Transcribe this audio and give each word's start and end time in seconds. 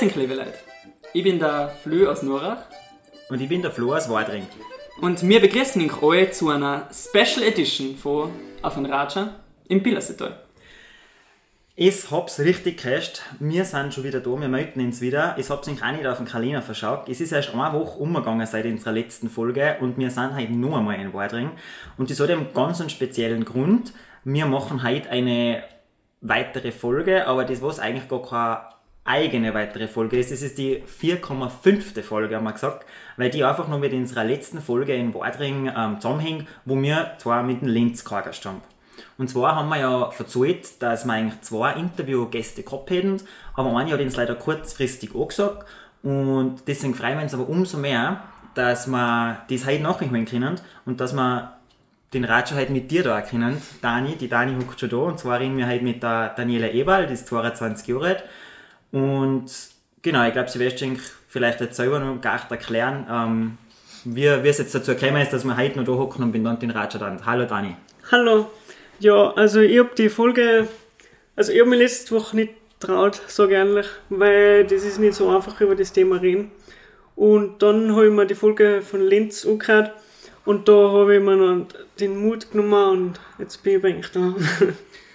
Liebe 0.00 0.32
Leute. 0.32 0.54
Ich 1.12 1.22
bin 1.22 1.38
der 1.38 1.68
Flö 1.82 2.08
aus 2.08 2.22
Norach. 2.22 2.62
Und 3.28 3.38
ich 3.42 3.50
bin 3.50 3.60
der 3.60 3.70
Flo 3.70 3.94
aus 3.94 4.08
Wadring. 4.08 4.46
Und 5.02 5.28
wir 5.28 5.42
begrüßen 5.42 5.82
euch 5.82 6.02
alle 6.02 6.30
zu 6.30 6.48
einer 6.48 6.88
Special 6.90 7.46
Edition 7.46 7.96
von 7.98 8.30
Auf 8.62 8.78
ein 8.78 8.86
Raja 8.86 9.34
im 9.68 9.82
Pillersetal. 9.82 10.40
Ich 11.76 12.10
hab's 12.10 12.40
richtig 12.40 12.78
gecasht. 12.78 13.20
Wir 13.40 13.66
sind 13.66 13.92
schon 13.92 14.04
wieder 14.04 14.20
da, 14.20 14.30
wir 14.30 14.48
melden 14.48 14.80
uns 14.80 15.02
wieder. 15.02 15.34
Ich 15.36 15.50
hab's 15.50 15.68
euch 15.68 15.84
auch 15.84 15.92
nicht 15.92 16.06
auf 16.06 16.16
den 16.16 16.26
Kalender 16.26 16.62
verschaut. 16.62 17.06
Es 17.06 17.20
ist 17.20 17.32
erst 17.32 17.54
eine 17.54 17.78
Woche 17.78 17.98
umgegangen 17.98 18.46
seit 18.46 18.64
unserer 18.64 18.92
letzten 18.92 19.28
Folge 19.28 19.76
und 19.80 19.98
wir 19.98 20.10
sind 20.10 20.34
heute 20.34 20.52
noch 20.52 20.78
einmal 20.78 20.98
in 20.98 21.12
Wadring. 21.12 21.50
Und 21.98 22.10
das 22.10 22.20
hat 22.20 22.30
einen 22.30 22.54
ganz 22.54 22.90
speziellen 22.90 23.44
Grund. 23.44 23.92
Wir 24.24 24.46
machen 24.46 24.82
heute 24.82 25.10
eine 25.10 25.62
weitere 26.22 26.72
Folge, 26.72 27.26
aber 27.26 27.44
das 27.44 27.60
was 27.60 27.78
eigentlich 27.78 28.08
gar 28.08 28.22
keine 28.22 28.79
eigene 29.04 29.54
weitere 29.54 29.88
Folge 29.88 30.18
ist. 30.18 30.30
Das 30.30 30.42
ist 30.42 30.58
die 30.58 30.82
4,5. 30.82 32.02
Folge, 32.02 32.36
haben 32.36 32.44
wir 32.44 32.52
gesagt, 32.52 32.86
weil 33.16 33.30
die 33.30 33.44
einfach 33.44 33.68
nur 33.68 33.78
mit 33.78 33.92
unserer 33.92 34.24
letzten 34.24 34.60
Folge 34.60 34.94
in 34.94 35.14
Wadring 35.14 35.70
ähm, 35.74 36.00
zusammenhängt, 36.00 36.46
wo 36.64 36.80
wir 36.80 37.12
zwar 37.18 37.42
mit 37.42 37.62
dem 37.62 37.68
Linz 37.68 38.04
gehört 38.04 38.44
haben. 38.44 38.62
Und 39.18 39.28
zwar 39.28 39.56
haben 39.56 39.68
wir 39.68 39.78
ja 39.78 40.10
verzeiht, 40.10 40.80
dass 40.82 41.04
wir 41.04 41.12
eigentlich 41.12 41.40
zwei 41.40 41.74
Interviewgäste 41.74 42.62
gehabt 42.62 42.90
hätten, 42.90 43.22
aber 43.54 43.74
eine 43.76 43.92
hat 43.92 44.00
uns 44.00 44.16
leider 44.16 44.34
kurzfristig 44.34 45.14
angesagt 45.14 45.66
und 46.02 46.62
deswegen 46.66 46.94
freuen 46.94 47.16
wir 47.16 47.22
uns 47.24 47.34
aber 47.34 47.48
umso 47.48 47.78
mehr, 47.78 48.22
dass 48.54 48.86
wir 48.86 49.42
das 49.48 49.66
heute 49.66 49.82
nachholen 49.82 50.24
können 50.24 50.60
und 50.86 51.00
dass 51.00 51.14
wir 51.14 51.56
den 52.12 52.24
Ratscher 52.24 52.56
heute 52.56 52.72
mit 52.72 52.90
dir 52.90 53.02
da 53.04 53.20
können, 53.22 53.60
Dani. 53.80 54.16
Die 54.16 54.28
Dani 54.28 54.54
hockt 54.60 54.80
schon 54.80 54.90
da 54.90 54.96
und 54.96 55.18
zwar 55.18 55.38
reden 55.38 55.56
wir 55.56 55.68
heute 55.68 55.84
mit 55.84 56.02
der 56.02 56.30
Daniela 56.30 56.70
Eberl, 56.70 57.06
die 57.06 57.14
ist 57.14 57.28
22 57.28 57.86
Jahre 57.88 58.06
alt 58.06 58.24
und 58.92 59.46
genau, 60.02 60.26
ich 60.26 60.32
glaube, 60.32 60.48
sie 60.48 60.58
wirst 60.58 60.84
vielleicht 61.28 61.60
jetzt 61.60 61.76
selber 61.76 62.00
noch 62.00 62.20
gar 62.20 62.34
nicht 62.34 62.50
erklären, 62.50 63.06
ähm, 63.10 63.58
wie, 64.04 64.24
wie 64.42 64.48
es 64.48 64.58
jetzt 64.58 64.74
dazu 64.74 64.94
gekommen 64.94 65.22
ist, 65.22 65.32
dass 65.32 65.44
wir 65.44 65.56
heute 65.56 65.78
noch 65.78 65.86
da 65.86 65.92
hocken 65.92 66.24
und 66.24 66.32
bin 66.32 66.44
dann 66.44 66.58
den 66.58 66.70
Ratscher 66.70 66.98
dann. 66.98 67.24
Hallo 67.24 67.44
Dani. 67.44 67.76
Hallo. 68.10 68.50
Ja, 68.98 69.32
also 69.32 69.60
ich 69.60 69.78
habe 69.78 69.90
die 69.96 70.08
Folge, 70.08 70.68
also 71.36 71.52
ich 71.52 71.60
habe 71.60 71.70
mir 71.70 71.76
letzte 71.76 72.14
Woche 72.14 72.36
nicht 72.36 72.54
traut, 72.80 73.20
ich 73.28 73.38
ehrlich, 73.38 73.86
weil 74.08 74.64
das 74.64 74.84
ist 74.84 74.98
nicht 74.98 75.14
so 75.14 75.28
einfach 75.34 75.60
über 75.60 75.76
das 75.76 75.92
Thema 75.92 76.16
reden. 76.16 76.50
Und 77.14 77.62
dann 77.62 77.94
habe 77.94 78.06
ich 78.06 78.12
mir 78.12 78.26
die 78.26 78.34
Folge 78.34 78.82
von 78.82 79.02
Lenz 79.02 79.46
angehört 79.46 79.92
und 80.44 80.68
da 80.68 80.72
habe 80.72 81.16
ich 81.16 81.22
mir 81.22 81.36
dann 81.36 81.66
den 81.98 82.16
Mut 82.16 82.50
genommen 82.50 82.90
und 82.90 83.20
jetzt 83.38 83.62
bin 83.62 83.78
ich 83.78 83.84
eigentlich 83.84 84.10
da. 84.12 84.34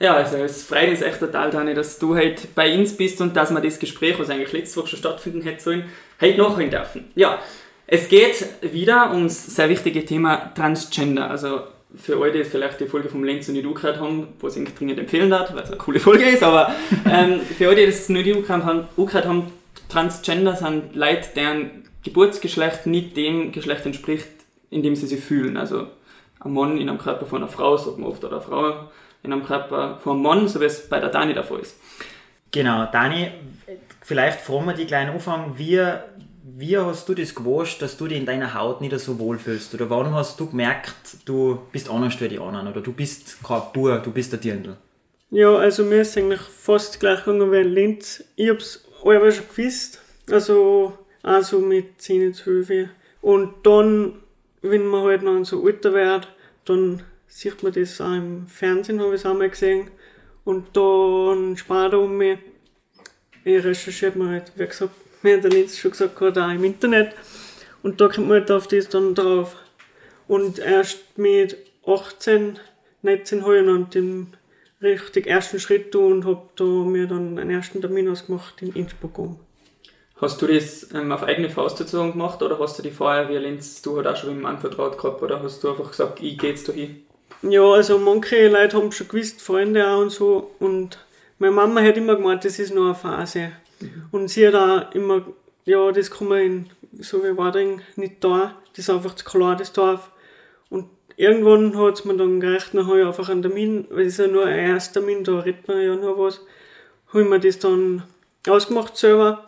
Ja, 0.00 0.14
also 0.14 0.38
es 0.38 0.62
freut 0.62 0.88
uns 0.88 1.02
echt 1.02 1.20
total, 1.20 1.50
Dani, 1.50 1.74
dass 1.74 1.98
du 1.98 2.16
heute 2.16 2.48
bei 2.54 2.74
uns 2.76 2.96
bist 2.96 3.20
und 3.20 3.36
dass 3.36 3.50
wir 3.50 3.60
das 3.60 3.78
Gespräch, 3.78 4.18
was 4.18 4.30
eigentlich 4.30 4.52
letzte 4.52 4.80
Woche 4.80 4.88
schon 4.88 4.98
stattfinden 4.98 5.42
hätte 5.42 5.62
sollen, 5.62 5.84
heute 6.18 6.38
nachholen 6.38 6.70
dürfen. 6.70 7.10
Ja, 7.14 7.38
es 7.86 8.08
geht 8.08 8.46
wieder 8.62 9.10
ums 9.12 9.54
sehr 9.54 9.68
wichtige 9.68 10.02
Thema 10.06 10.54
Transgender. 10.54 11.28
Also 11.28 11.60
für 11.94 12.16
alle, 12.16 12.32
die 12.32 12.44
vielleicht 12.44 12.80
die 12.80 12.86
Folge 12.86 13.10
vom 13.10 13.24
Lenz 13.24 13.46
und 13.48 13.54
nicht 13.54 13.66
angehört 13.66 14.00
haben, 14.00 14.28
was 14.40 14.56
ich 14.56 14.74
dringend 14.74 14.98
empfehlen 14.98 15.28
darf, 15.28 15.52
weil 15.52 15.64
es 15.64 15.68
eine 15.68 15.76
coole 15.76 16.00
Folge 16.00 16.24
ist, 16.24 16.42
aber 16.42 16.74
ähm, 17.04 17.40
für 17.40 17.68
alle, 17.68 17.76
die 17.76 17.86
das 17.86 18.08
nicht 18.08 18.34
angehört 18.34 18.64
haben, 18.64 18.86
haben, 18.96 19.52
Transgender 19.90 20.56
sind 20.56 20.94
Leute, 20.94 21.28
deren 21.36 21.84
Geburtsgeschlecht 22.04 22.86
nicht 22.86 23.18
dem 23.18 23.52
Geschlecht 23.52 23.84
entspricht, 23.84 24.28
in 24.70 24.82
dem 24.82 24.96
sie 24.96 25.08
sich 25.08 25.20
fühlen. 25.20 25.58
Also 25.58 25.88
ein 26.38 26.54
Mann 26.54 26.78
in 26.78 26.88
einem 26.88 26.98
Körper 26.98 27.26
von 27.26 27.42
einer 27.42 27.52
Frau, 27.52 27.76
sagt 27.76 27.98
man 27.98 28.08
oft, 28.08 28.24
oder 28.24 28.36
eine 28.36 28.42
Frau 28.42 28.88
in 29.22 29.32
einem 29.32 29.44
Körper 29.44 29.98
vom 30.02 30.22
Mann, 30.22 30.48
so 30.48 30.60
wie 30.60 30.64
es 30.64 30.88
bei 30.88 31.00
der 31.00 31.10
Dani 31.10 31.34
der 31.34 31.44
Fall 31.44 31.60
ist. 31.60 31.76
Genau, 32.50 32.86
Dani, 32.90 33.30
vielleicht 34.02 34.40
fragen 34.40 34.66
wir 34.66 34.74
die 34.74 34.86
kleinen 34.86 35.10
Anfang, 35.10 35.54
wie, 35.56 35.80
wie 36.42 36.78
hast 36.78 37.08
du 37.08 37.14
das 37.14 37.34
gewusst, 37.34 37.80
dass 37.82 37.96
du 37.96 38.08
dich 38.08 38.18
in 38.18 38.26
deiner 38.26 38.54
Haut 38.54 38.80
nicht 38.80 38.98
so 38.98 39.18
wohl 39.18 39.38
fühlst? 39.38 39.72
Oder 39.74 39.88
wann 39.90 40.12
hast 40.14 40.40
du 40.40 40.48
gemerkt, 40.48 40.94
du 41.26 41.60
bist 41.70 41.88
anders 41.88 42.20
als 42.20 42.28
die 42.28 42.38
anderen? 42.38 42.68
Oder 42.68 42.80
du 42.80 42.92
bist 42.92 43.36
kein 43.46 43.62
Bur, 43.72 43.98
du 43.98 44.10
bist 44.10 44.32
der 44.32 44.40
Dirndl? 44.40 44.76
Ja, 45.30 45.54
also 45.54 45.84
mir 45.84 46.00
ist 46.00 46.18
eigentlich 46.18 46.40
fast 46.40 46.98
gleich 46.98 47.24
gegangen 47.24 47.52
wie 47.52 47.60
in 47.60 47.72
Linz. 47.72 48.24
Ich 48.34 48.50
hab's 48.50 48.84
aber 49.02 49.30
schon 49.30 49.44
gewusst, 49.54 50.00
also 50.28 50.98
auch 51.22 51.42
so 51.42 51.60
mit 51.60 52.00
10, 52.02 52.34
12. 52.34 52.88
Und 53.22 53.54
dann, 53.62 54.14
wenn 54.62 54.86
man 54.86 55.04
halt 55.04 55.22
noch 55.22 55.44
so 55.44 55.66
älter 55.68 55.92
wird, 55.92 56.28
dann 56.64 57.02
sieht 57.30 57.62
man 57.62 57.72
das 57.72 58.00
auch 58.00 58.12
im 58.12 58.46
Fernsehen, 58.46 59.00
habe 59.00 59.14
ich 59.14 59.20
es 59.20 59.26
auch 59.26 59.34
mal 59.34 59.48
gesehen. 59.48 59.90
Und 60.44 60.76
dann 60.76 61.56
spart 61.56 61.94
er 61.94 62.00
um 62.00 62.16
mich. 62.16 62.38
Ich 63.44 63.64
recherchiert 63.64 64.16
mir 64.16 64.28
halt, 64.28 64.52
wie 64.56 64.66
gesagt, 64.66 64.92
hat 65.24 65.44
der 65.44 65.50
Netz 65.50 65.78
schon 65.78 65.92
gesagt, 65.92 66.20
hat 66.20 66.36
auch 66.36 66.50
im 66.50 66.64
Internet. 66.64 67.14
Und 67.82 68.00
da 68.00 68.08
kommt 68.08 68.28
man 68.28 68.40
halt 68.40 68.50
auf 68.50 68.66
das 68.66 68.88
dann 68.88 69.14
drauf. 69.14 69.56
Und 70.28 70.58
erst 70.58 71.16
mit 71.16 71.56
18, 71.86 72.58
19 73.02 73.42
habe 73.42 73.58
ich 73.58 73.66
dann 73.66 73.90
den 73.90 74.36
richtig 74.82 75.26
ersten 75.26 75.60
Schritt 75.60 75.92
tun 75.92 76.12
und 76.12 76.26
habe 76.26 76.48
da 76.56 76.64
mir 76.64 77.06
dann 77.06 77.38
einen 77.38 77.50
ersten 77.50 77.80
Termin 77.80 78.08
ausgemacht 78.08 78.60
in 78.60 78.72
Innsbruck 78.74 79.18
um. 79.18 79.40
Hast 80.16 80.42
du 80.42 80.46
das 80.46 80.92
ähm, 80.92 81.12
auf 81.12 81.22
eigene 81.22 81.48
Faust 81.48 81.78
sozusagen 81.78 82.12
gemacht 82.12 82.42
oder 82.42 82.58
hast 82.58 82.78
du 82.78 82.82
die 82.82 82.90
vorher, 82.90 83.30
wie 83.30 83.36
Lenz, 83.36 83.80
du 83.80 83.96
halt 83.96 84.06
auch 84.06 84.16
schon 84.16 84.30
mit 84.30 84.38
dem 84.38 84.46
anvertraut 84.46 84.98
gehabt 84.98 85.22
oder 85.22 85.42
hast 85.42 85.64
du 85.64 85.70
einfach 85.70 85.90
gesagt, 85.90 86.20
ich 86.22 86.36
gehe 86.36 86.50
jetzt 86.50 86.68
da 86.68 86.72
hin? 86.72 87.04
Ja, 87.42 87.62
also 87.62 87.98
manche 87.98 88.48
Leute 88.48 88.76
haben 88.76 88.92
schon 88.92 89.08
gewusst, 89.08 89.40
Freunde 89.40 89.88
auch 89.88 90.00
und 90.00 90.10
so. 90.10 90.50
Und 90.58 90.98
meine 91.38 91.54
Mama 91.54 91.82
hat 91.82 91.96
immer 91.96 92.16
gemeint, 92.16 92.44
das 92.44 92.58
ist 92.58 92.74
nur 92.74 92.86
eine 92.86 92.94
Phase. 92.94 93.52
Mhm. 93.80 94.04
Und 94.10 94.28
sie 94.28 94.46
hat 94.46 94.54
auch 94.54 94.94
immer, 94.94 95.26
ja, 95.64 95.90
das 95.90 96.10
kann 96.10 96.28
man 96.28 96.38
in, 96.40 96.70
so 96.98 97.24
wie 97.24 97.36
Wadring 97.36 97.80
nicht 97.96 98.22
da. 98.22 98.54
Das 98.70 98.80
ist 98.80 98.90
einfach 98.90 99.14
zu 99.14 99.24
klar, 99.24 99.56
das 99.56 99.72
Dorf. 99.72 100.10
Und 100.68 100.86
irgendwann 101.16 101.78
hat 101.78 101.98
es 101.98 102.04
mir 102.04 102.16
dann 102.16 102.40
gereicht, 102.40 102.74
dann 102.74 102.86
habe 102.86 103.00
ich 103.00 103.06
einfach 103.06 103.28
einen 103.30 103.42
Termin, 103.42 103.86
weil 103.90 104.06
es 104.06 104.18
ist 104.18 104.26
ja 104.26 104.26
nur 104.26 104.44
ein 104.44 104.58
Ersttermin, 104.58 105.24
da 105.24 105.40
redet 105.40 105.66
man 105.66 105.80
ja 105.80 105.96
nur 105.96 106.18
was. 106.18 106.44
Habe 107.08 107.22
ich 107.22 107.28
mir 107.28 107.40
das 107.40 107.58
dann 107.58 108.02
ausgemacht 108.46 108.96
selber. 108.98 109.46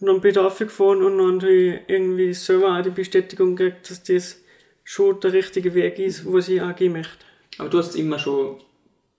Und 0.00 0.06
dann 0.06 0.20
bin 0.20 0.30
ich 0.30 0.34
da 0.36 0.46
aufgefahren 0.46 1.02
und 1.02 1.18
dann 1.18 1.42
habe 1.42 1.52
ich 1.52 1.80
irgendwie 1.88 2.32
selber 2.32 2.78
auch 2.78 2.82
die 2.82 2.90
Bestätigung 2.90 3.56
gekriegt, 3.56 3.90
dass 3.90 4.02
das 4.02 4.43
schon 4.84 5.18
der 5.20 5.32
richtige 5.32 5.74
Weg 5.74 5.98
ist, 5.98 6.30
was 6.30 6.48
ich 6.48 6.60
auch 6.62 6.76
gehen 6.76 6.92
möchte. 6.92 7.24
Aber 7.58 7.68
du 7.68 7.78
hast 7.78 7.96
immer 7.96 8.18
schon 8.18 8.58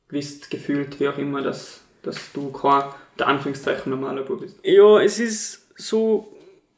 gewusst, 0.08 0.50
gefühlt, 0.50 1.00
wie 1.00 1.08
auch 1.08 1.18
immer, 1.18 1.42
dass, 1.42 1.82
dass 2.04 2.32
du 2.32 2.52
kein, 2.52 2.84
der 3.18 3.28
Anführungszeichen, 3.28 3.90
normaler 3.90 4.24
Bub 4.24 4.42
bist. 4.42 4.60
Ja, 4.64 5.02
es 5.02 5.20
ist 5.20 5.68
so, 5.76 6.28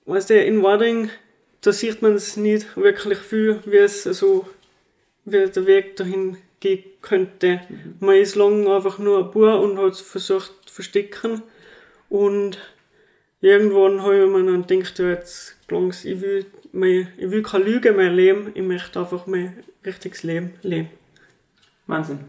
weißt 0.05 0.29
du, 0.29 0.43
in 0.43 0.63
Wading, 0.63 1.09
da 1.61 1.71
sieht 1.71 2.01
man 2.01 2.13
es 2.13 2.37
nicht 2.37 2.77
wirklich 2.77 3.17
viel, 3.17 3.59
wie 3.65 3.77
es 3.77 4.07
also, 4.07 4.47
wie 5.25 5.45
der 5.45 5.65
Weg 5.65 5.97
dahin 5.97 6.37
gehen 6.59 6.83
könnte. 7.01 7.61
Mhm. 7.69 7.95
Man 7.99 8.15
ist 8.15 8.35
lang 8.35 8.67
einfach 8.67 8.99
nur 8.99 9.19
ein 9.19 9.31
Bub 9.31 9.61
und 9.61 9.77
hat 9.77 9.93
es 9.93 10.01
versucht 10.01 10.53
zu 10.65 10.73
verstecken 10.73 11.43
und 12.09 12.57
irgendwann 13.41 14.01
habe 14.01 14.23
ich 14.23 14.29
mir 14.29 14.45
dann 14.45 14.67
gedacht, 14.67 14.99
ja, 14.99 15.09
jetzt 15.09 15.57
gelang's, 15.67 16.05
ich 16.05 16.21
will, 16.21 16.45
mehr, 16.77 17.07
ich 17.17 17.29
will 17.29 17.43
keine 17.43 17.65
Lüge 17.65 17.91
mehr 17.91 18.11
leben, 18.11 18.51
ich 18.53 18.63
möchte 18.63 18.99
einfach 18.99 19.27
mein 19.27 19.63
richtiges 19.85 20.23
Leben 20.23 20.53
leben. 20.61 20.89
Wahnsinn. 21.87 22.19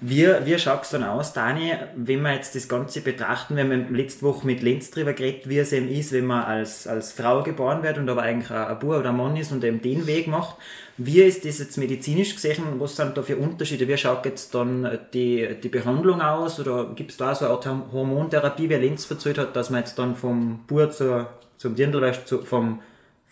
Wie, 0.00 0.26
wie 0.44 0.58
schaut 0.58 0.82
es 0.82 0.90
dann 0.90 1.04
aus, 1.04 1.32
Dani, 1.32 1.72
wenn 1.96 2.20
wir 2.20 2.34
jetzt 2.34 2.54
das 2.54 2.68
Ganze 2.68 3.00
betrachten, 3.00 3.56
wenn 3.56 3.70
wir 3.70 3.96
letzte 3.96 4.22
Woche 4.26 4.46
mit 4.46 4.62
Lenz 4.62 4.90
drüber 4.90 5.14
geredet, 5.14 5.48
wie 5.48 5.58
es 5.58 5.72
eben 5.72 5.88
ist, 5.88 6.12
wenn 6.12 6.26
man 6.26 6.42
als, 6.42 6.86
als 6.86 7.12
Frau 7.12 7.42
geboren 7.42 7.82
wird 7.82 7.96
und 7.96 8.08
aber 8.10 8.22
eigentlich 8.22 8.50
ein 8.50 8.78
Bub 8.78 8.90
oder 8.90 9.08
ein 9.08 9.16
Mann 9.16 9.36
ist 9.36 9.52
und 9.52 9.64
eben 9.64 9.80
den 9.80 10.06
Weg 10.06 10.26
macht. 10.26 10.56
Wie 10.98 11.22
ist 11.22 11.46
das 11.46 11.60
jetzt 11.60 11.78
medizinisch 11.78 12.34
gesehen? 12.34 12.62
Was 12.78 12.96
sind 12.96 13.16
da 13.16 13.22
für 13.22 13.36
Unterschiede? 13.36 13.88
Wie 13.88 13.96
schaut 13.96 14.26
jetzt 14.26 14.54
dann 14.54 14.98
die, 15.14 15.56
die 15.62 15.68
Behandlung 15.68 16.20
aus? 16.20 16.60
Oder 16.60 16.92
gibt 16.94 17.12
es 17.12 17.16
da 17.16 17.34
so 17.34 17.46
eine 17.46 17.54
Art 17.54 17.66
Hormontherapie, 17.66 18.68
wie 18.68 18.74
Lenz 18.74 19.06
verzählt 19.06 19.38
hat, 19.38 19.56
dass 19.56 19.70
man 19.70 19.80
jetzt 19.80 19.98
dann 19.98 20.14
vom 20.14 20.64
Bub 20.66 20.92
zur, 20.92 21.30
zum 21.56 21.74
Dirndl 21.74 22.12
vom, 22.44 22.80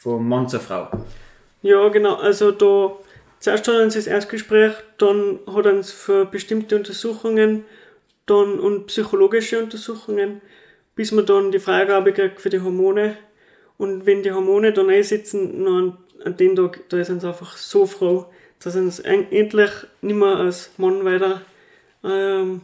vom 0.04 0.28
Mann 0.28 0.48
zur 0.48 0.60
Frau? 0.60 0.88
Ja, 1.62 1.88
genau. 1.88 2.14
Also 2.14 2.52
da 2.52 2.92
Zuerst 3.44 3.68
hat 3.68 3.74
er 3.74 3.82
uns 3.82 3.92
das 3.92 4.06
Erstgespräch, 4.06 4.72
dann 4.96 5.38
hat 5.46 5.66
er 5.66 5.74
uns 5.74 5.92
für 5.92 6.24
bestimmte 6.24 6.76
Untersuchungen 6.76 7.66
dann 8.24 8.58
und 8.58 8.86
psychologische 8.86 9.62
Untersuchungen, 9.62 10.40
bis 10.94 11.12
man 11.12 11.26
dann 11.26 11.52
die 11.52 11.58
Freigabe 11.58 12.14
kriegt 12.14 12.40
für 12.40 12.48
die 12.48 12.62
Hormone. 12.62 13.18
Und 13.76 14.06
wenn 14.06 14.22
die 14.22 14.32
Hormone 14.32 14.72
dann 14.72 14.88
einsetzen, 14.88 15.62
dann 15.62 15.98
an 16.24 16.38
dem 16.38 16.56
Tag, 16.56 16.88
da 16.88 16.96
ist 16.96 17.10
uns 17.10 17.22
einfach 17.22 17.58
so 17.58 17.84
froh, 17.84 18.24
dass 18.62 18.76
uns 18.76 18.98
endlich 19.00 19.70
nicht 20.00 20.16
mehr 20.16 20.36
als 20.36 20.70
Mann 20.78 21.04
weiter 21.04 21.42
ähm, 22.02 22.62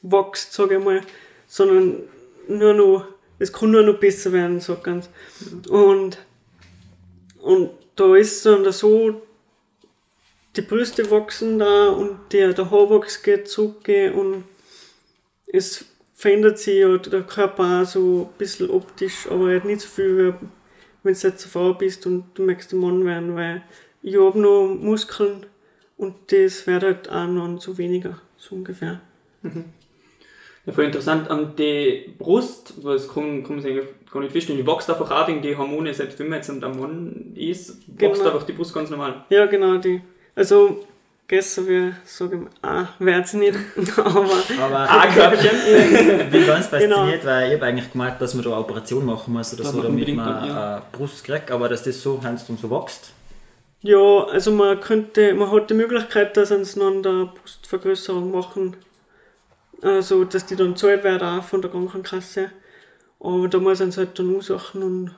wächst, 0.00 0.54
sage 0.54 0.78
ich 0.78 0.82
mal, 0.82 1.02
sondern 1.46 2.00
nur 2.48 2.72
noch, 2.72 3.04
es 3.38 3.52
kann 3.52 3.70
nur 3.70 3.82
noch 3.82 4.00
besser 4.00 4.32
werden, 4.32 4.60
sagt 4.60 4.84
ganz. 4.84 5.10
Und, 5.68 6.16
und 7.46 7.70
da 7.94 8.16
ist 8.16 8.36
es 8.36 8.42
dann 8.42 8.70
so, 8.72 9.22
die 10.56 10.62
Brüste 10.62 11.10
wachsen 11.10 11.58
da 11.58 11.88
und 11.88 12.18
der, 12.32 12.52
der 12.52 12.70
Haarwachs 12.70 13.22
geht 13.22 13.48
zurück 13.48 13.88
und 14.14 14.44
es 15.46 15.84
verändert 16.14 16.58
sich 16.58 16.80
ja 16.80 16.96
der 16.96 17.22
Körper 17.22 17.82
auch 17.82 17.86
so 17.86 18.30
ein 18.30 18.38
bisschen 18.38 18.70
optisch, 18.70 19.28
aber 19.30 19.46
halt 19.46 19.64
nicht 19.64 19.82
so 19.82 19.88
viel, 19.88 20.34
wenn 21.02 21.14
du 21.14 21.20
jetzt 21.20 21.24
eine 21.24 21.52
Frau 21.52 21.74
bist 21.74 22.04
und 22.06 22.24
du 22.34 22.42
möchtest 22.42 22.72
ein 22.72 22.80
Mann 22.80 23.04
werden, 23.04 23.36
weil 23.36 23.62
ich 24.02 24.16
habe 24.16 24.40
noch 24.40 24.66
Muskeln 24.66 25.46
und 25.96 26.14
das 26.32 26.66
wird 26.66 26.82
halt 26.82 27.08
auch 27.10 27.28
noch 27.28 27.60
so 27.60 27.78
weniger, 27.78 28.20
so 28.36 28.56
ungefähr. 28.56 29.00
Ja, 30.66 30.72
voll 30.72 30.84
interessant. 30.84 31.30
An 31.30 31.54
die 31.56 32.12
Brust, 32.18 32.74
was 32.82 33.08
kann, 33.08 33.42
kann 33.44 33.56
man 33.56 33.62
sich 33.62 33.72
eigentlich 33.72 33.88
gar 34.12 34.20
nicht 34.20 34.32
feststellen, 34.32 34.60
die 34.60 34.66
wächst 34.70 34.90
einfach 34.90 35.10
auch 35.10 35.28
wegen 35.28 35.40
die 35.42 35.56
Hormone, 35.56 35.94
selbst 35.94 36.18
wenn 36.18 36.28
man 36.28 36.38
jetzt 36.38 36.50
ein 36.50 36.58
Mann 36.60 37.32
ist, 37.36 37.78
wächst 37.86 38.20
Genau. 38.20 38.34
einfach 38.34 38.46
die 38.46 38.52
Brust 38.52 38.74
ganz 38.74 38.90
normal. 38.90 39.24
Ja, 39.30 39.46
genau, 39.46 39.76
die. 39.78 40.00
Also, 40.34 40.84
gestern 41.28 41.68
wir 41.68 41.96
sagen, 42.04 42.48
ah, 42.62 42.86
wird's 42.98 43.32
nicht, 43.34 43.56
aber 43.96 44.26
Aber 44.60 44.90
Ah, 44.90 45.06
Körbchen. 45.06 45.50
ich 46.20 46.30
bin 46.30 46.46
ganz 46.46 46.68
Genau. 46.70 46.96
fasziniert, 46.96 47.24
weil 47.24 47.48
ich 47.48 47.54
habe 47.56 47.66
eigentlich 47.66 47.92
gemeint, 47.92 48.20
dass 48.20 48.34
man 48.34 48.42
da 48.44 48.50
eine 48.50 48.58
Operation 48.60 49.06
machen 49.06 49.32
muss 49.34 49.52
oder 49.54 49.62
Das 49.62 49.72
so, 49.72 49.78
man 49.78 49.86
damit 49.86 50.14
man 50.16 50.46
ja. 50.48 50.74
eine 50.76 50.82
Brust 50.92 51.24
kriegt, 51.24 51.50
aber 51.50 51.68
dass 51.68 51.82
das 51.84 52.02
so 52.02 52.20
hanst 52.24 52.50
und 52.50 52.58
so 52.58 52.70
wächst. 52.70 53.12
ja, 53.82 54.24
also 54.24 54.50
man 54.50 54.80
könnte, 54.80 55.32
man 55.34 55.50
hat 55.52 55.70
die 55.70 55.74
Möglichkeit, 55.74 56.36
dass 56.36 56.50
uns 56.50 56.74
noch 56.76 56.88
eine 56.90 57.30
Brustvergrößerung 57.40 58.32
machen. 58.32 58.76
Also, 59.82 60.24
dass 60.24 60.46
die 60.46 60.56
dann 60.56 60.76
zahlt 60.76 61.04
wird 61.04 61.22
auch 61.22 61.42
von 61.44 61.60
der 61.62 61.70
Krankenkasse. 61.70 62.50
Aber 63.20 63.48
da 63.48 63.58
muss 63.58 63.80
uns 63.80 63.96
halt 63.96 64.18
dann 64.18 64.36
aussuchen 64.36 64.82
und 64.82 65.10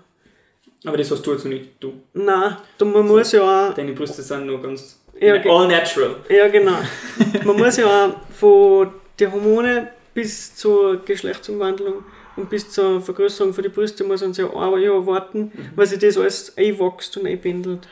Aber 0.84 0.96
das 0.96 1.10
hast 1.10 1.22
du 1.26 1.32
jetzt 1.32 1.44
noch 1.44 1.52
nicht, 1.52 1.70
du. 1.80 1.94
Nein, 2.14 2.56
da 2.78 2.84
man 2.84 3.06
muss 3.06 3.32
ja 3.32 3.42
auch, 3.70 3.74
Deine 3.74 3.92
Brüste 3.92 4.22
sind 4.22 4.46
noch 4.46 4.62
ganz 4.62 5.00
Ja, 5.20 5.34
all 5.34 5.66
natural. 5.68 6.16
ja 6.28 6.46
genau, 6.48 6.78
man 7.44 7.56
muss 7.56 7.76
ja 7.76 7.86
auch 8.06 8.14
von 8.32 8.92
den 9.18 9.32
Hormonen 9.32 9.88
bis 10.14 10.54
zur 10.54 11.04
Geschlechtsumwandlung 11.04 12.04
und 12.36 12.48
bis 12.48 12.70
zur 12.70 13.00
Vergrößerung 13.00 13.52
für 13.52 13.62
die 13.62 13.68
Brüste 13.68 14.04
muss 14.04 14.22
uns 14.22 14.36
ja 14.38 14.48
ein 14.48 14.80
Jahr 14.80 15.04
warten, 15.06 15.50
weil 15.74 15.86
sich 15.86 15.98
das 15.98 16.16
alles 16.16 16.56
einwächst 16.56 17.16
und 17.16 17.26
einbindelt. 17.26 17.88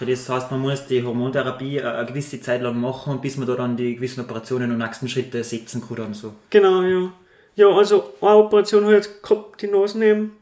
Für 0.00 0.06
das 0.06 0.26
heißt, 0.30 0.50
man 0.50 0.60
muss 0.60 0.86
die 0.86 1.04
Hormontherapie 1.04 1.76
äh, 1.76 1.82
eine 1.82 2.06
gewisse 2.06 2.40
Zeit 2.40 2.62
lang 2.62 2.80
machen, 2.80 3.20
bis 3.20 3.36
man 3.36 3.46
da 3.46 3.54
dann 3.54 3.76
die 3.76 3.96
gewissen 3.96 4.22
Operationen 4.22 4.70
und 4.70 4.78
nächsten 4.78 5.10
Schritte 5.10 5.44
setzen 5.44 5.86
kann. 5.86 5.96
Dann 5.98 6.14
so. 6.14 6.32
Genau, 6.48 6.80
ja. 6.80 7.12
Ja, 7.54 7.68
also 7.68 8.14
eine 8.22 8.36
Operation 8.36 8.84
habe 8.84 8.96
ich 8.96 9.04
jetzt 9.04 9.22
gehabt, 9.22 9.60
die 9.60 9.66
Nase 9.66 9.98
nehmen. 9.98 10.38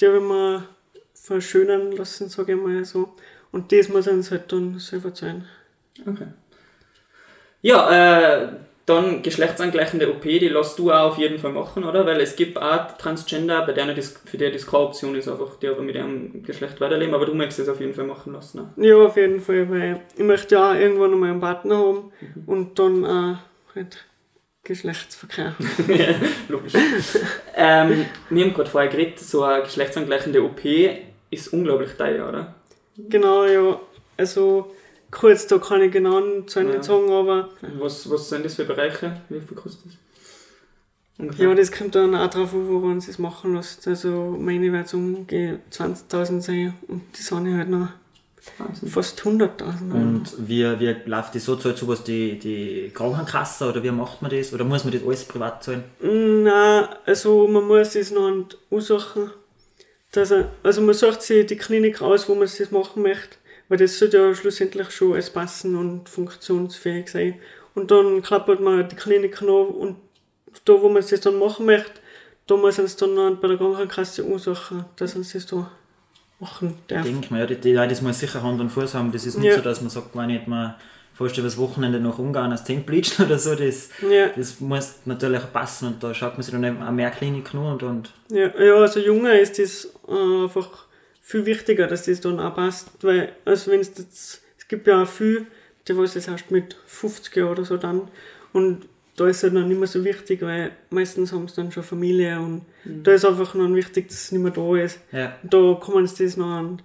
Die 0.00 0.06
habe 0.08 0.16
ich 0.16 0.22
mir 0.24 0.64
verschönern 1.14 1.92
lassen, 1.92 2.28
sage 2.30 2.54
ich 2.54 2.60
mal 2.60 2.84
so. 2.84 3.14
Und 3.52 3.70
das 3.70 3.88
muss 3.90 4.08
uns 4.08 4.32
halt 4.32 4.50
dann 4.50 4.76
selber 4.80 5.14
zahlen. 5.14 5.46
Okay. 6.04 6.26
Ja, 7.62 7.90
äh, 8.42 8.48
dann 8.90 9.22
geschlechtsangleichende 9.22 10.10
OP, 10.10 10.22
die 10.22 10.48
lässt 10.48 10.78
du 10.78 10.90
auch 10.90 11.12
auf 11.12 11.18
jeden 11.18 11.38
Fall 11.38 11.52
machen, 11.52 11.84
oder? 11.84 12.04
Weil 12.04 12.20
es 12.20 12.36
gibt 12.36 12.58
auch 12.58 12.96
Transgender, 12.98 13.64
bei 13.64 13.72
denen 13.72 13.94
das, 13.96 14.20
für 14.24 14.36
die 14.36 14.50
das 14.50 14.66
keine 14.66 14.84
Option 14.84 15.14
ist, 15.14 15.28
einfach 15.28 15.56
die 15.60 15.68
aber 15.68 15.82
mit 15.82 15.94
ihrem 15.94 16.42
Geschlecht 16.42 16.80
weiterleben, 16.80 17.14
aber 17.14 17.26
du 17.26 17.34
möchtest 17.34 17.60
es 17.60 17.68
auf 17.68 17.80
jeden 17.80 17.94
Fall 17.94 18.04
machen 18.04 18.32
lassen. 18.32 18.70
Ne? 18.76 18.88
Ja, 18.88 18.96
auf 18.96 19.16
jeden 19.16 19.40
Fall, 19.40 19.70
weil 19.70 20.00
ich 20.16 20.24
möchte 20.24 20.56
ja 20.56 20.74
irgendwann 20.74 21.12
einmal 21.12 21.30
einen 21.30 21.40
Partner 21.40 21.78
haben 21.78 22.12
und 22.46 22.78
dann 22.78 23.06
auch 23.06 23.36
halt 23.74 24.04
Geschlechtsverkehr. 24.62 25.54
Logisch. 26.48 26.74
ähm, 27.56 28.06
wir 28.28 28.44
haben 28.44 28.52
gerade 28.52 28.70
vorher 28.70 28.90
geredet, 28.90 29.18
so 29.18 29.42
eine 29.42 29.62
geschlechtsangleichende 29.62 30.42
OP 30.42 30.60
ist 31.30 31.52
unglaublich 31.52 31.92
teuer, 31.96 32.28
oder? 32.28 32.54
genau, 33.08 33.46
ja. 33.46 33.80
Also 34.16 34.74
kurz, 35.10 35.46
da 35.46 35.58
kann 35.58 35.82
ich 35.82 35.92
genau 35.92 36.20
Zahlen 36.46 36.68
Ja. 36.68 36.74
nicht 36.74 36.84
sagen, 36.84 37.10
aber 37.10 37.48
Was, 37.78 38.08
was 38.10 38.28
sind 38.28 38.44
das 38.44 38.54
für 38.54 38.64
Bereiche? 38.64 39.20
Wie 39.28 39.40
viel 39.40 39.56
kostet 39.56 39.86
das? 39.86 39.94
Ungefähr. 41.18 41.48
ja, 41.48 41.54
das 41.54 41.70
kommt 41.70 41.94
dann 41.94 42.14
auch 42.14 42.30
drauf 42.30 42.54
an, 42.54 42.68
wo 42.68 42.78
man 42.78 42.96
es 42.98 43.18
machen 43.18 43.54
lässt. 43.54 43.86
Also 43.86 44.36
meine 44.38 44.72
wird 44.72 44.88
so 44.88 44.96
umgehen 44.96 45.58
20.000 45.70 46.40
sein 46.40 46.74
und 46.88 47.02
die 47.18 47.22
sind 47.22 47.56
halt 47.58 47.68
noch 47.68 47.88
Wahnsinn. 48.56 48.88
fast 48.88 49.20
100.000. 49.20 49.92
Und 49.92 50.22
wie, 50.48 50.64
wie 50.80 50.96
läuft 51.04 51.34
das 51.34 51.44
so? 51.44 51.56
Zahlt 51.56 51.76
sowas 51.76 52.02
die, 52.04 52.38
die 52.38 52.90
Krankenkasse 52.94 53.68
oder 53.68 53.82
wie 53.82 53.90
macht 53.90 54.22
man 54.22 54.30
das? 54.30 54.54
Oder 54.54 54.64
muss 54.64 54.84
man 54.84 54.94
das 54.94 55.02
alles 55.04 55.24
privat 55.24 55.62
zahlen? 55.62 55.84
Nein, 56.00 56.88
also 57.04 57.46
man 57.48 57.64
muss 57.68 57.94
es 57.96 58.10
noch 58.12 58.32
aussuchen. 58.70 59.30
Dass 60.12 60.30
er, 60.30 60.50
also 60.62 60.80
man 60.80 60.94
sucht 60.94 61.20
sich 61.22 61.44
die 61.46 61.56
Klinik 61.56 62.00
aus, 62.00 62.28
wo 62.30 62.34
man 62.34 62.44
es 62.44 62.56
das 62.56 62.70
machen 62.70 63.02
möchte, 63.02 63.36
weil 63.70 63.78
das 63.78 63.98
sollte 63.98 64.18
ja 64.18 64.34
schlussendlich 64.34 64.90
schon 64.90 65.14
alles 65.14 65.30
passen 65.30 65.76
und 65.76 66.08
funktionsfähig 66.08 67.08
sein. 67.08 67.36
Und 67.74 67.90
dann 67.90 68.20
klappert 68.20 68.60
man 68.60 68.86
die 68.88 68.96
Klinik 68.96 69.40
noch 69.40 69.68
und 69.68 69.96
da, 70.64 70.72
wo 70.74 70.88
man 70.88 71.02
es 71.02 71.08
dann 71.20 71.38
machen 71.38 71.64
möchte, 71.66 71.92
da 72.48 72.56
muss 72.56 72.76
man 72.76 72.86
es 72.86 72.96
dann 72.96 73.14
noch 73.14 73.36
bei 73.36 73.46
der 73.48 73.56
Krankenkasse 73.56 74.24
aussuchen, 74.24 74.84
dass 74.96 75.14
man 75.14 75.22
es 75.22 75.32
das 75.32 75.46
da 75.46 75.70
machen 76.40 76.76
darf. 76.88 77.04
Denke 77.04 77.24
ich 77.26 77.30
mir, 77.30 77.38
ja, 77.38 77.46
die, 77.46 77.56
die, 77.56 77.74
das 77.74 78.02
muss 78.02 78.18
sicher 78.18 78.42
Hand 78.42 78.60
und 78.60 78.70
Fuß 78.70 78.94
haben. 78.94 79.12
Das 79.12 79.24
ist 79.24 79.38
nicht 79.38 79.50
Ja. 79.50 79.56
so, 79.56 79.62
dass 79.62 79.80
man 79.80 79.90
sagt, 79.90 80.16
wenn 80.16 80.30
ich 80.30 80.46
mal 80.48 80.76
du 81.18 81.26
übers 81.26 81.58
Wochenende 81.58 82.00
nach 82.00 82.18
Ungarn 82.18 82.50
als 82.50 82.64
bleachen 82.64 83.26
oder 83.26 83.38
so. 83.38 83.54
Das, 83.54 83.90
Ja, 84.10 84.28
das 84.34 84.58
muss 84.58 84.94
natürlich 85.04 85.42
passen 85.52 85.88
und 85.88 86.02
da 86.02 86.14
schaut 86.14 86.32
man 86.32 86.42
sich 86.42 86.52
dann 86.52 86.82
auch 86.82 86.90
mehr 86.90 87.10
Kliniken 87.10 87.60
an 87.60 87.72
und, 87.74 87.82
und 87.82 88.10
ja, 88.30 88.48
ja, 88.58 88.74
also 88.74 89.00
Junge 89.00 89.38
ist 89.38 89.58
das 89.58 89.92
äh, 90.08 90.42
einfach 90.42 90.86
viel 91.30 91.46
wichtiger, 91.46 91.86
dass 91.86 92.06
das 92.06 92.20
dann 92.20 92.40
auch 92.40 92.56
passt, 92.56 92.90
weil, 93.02 93.32
also 93.44 93.70
wenn 93.70 93.80
es 93.80 93.88
jetzt, 93.96 94.42
es 94.58 94.68
gibt 94.68 94.88
ja 94.88 95.02
auch 95.02 95.08
viel, 95.08 95.46
die 95.86 95.96
was 95.96 96.14
das 96.14 96.26
erst 96.26 96.50
mit 96.50 96.76
50 96.86 97.36
Jahren 97.36 97.52
oder 97.52 97.64
so 97.64 97.76
dann 97.76 98.08
und 98.52 98.88
da 99.16 99.28
ist 99.28 99.44
es 99.44 99.52
dann 99.52 99.68
nicht 99.68 99.78
mehr 99.78 99.86
so 99.86 100.04
wichtig, 100.04 100.42
weil 100.42 100.72
meistens 100.90 101.32
haben 101.32 101.46
sie 101.46 101.54
dann 101.56 101.70
schon 101.70 101.82
Familie 101.84 102.40
und 102.40 102.62
da 102.84 103.12
ist 103.12 103.24
einfach 103.24 103.54
noch 103.54 103.72
wichtig, 103.74 104.08
dass 104.08 104.22
es 104.22 104.32
nicht 104.32 104.42
mehr 104.42 104.50
da 104.50 104.76
ist. 104.76 104.98
ja. 105.12 105.36
Da 105.42 105.80
kann 105.80 105.94
man 105.94 106.04
das 106.04 106.36
noch 106.36 106.46
an, 106.46 106.82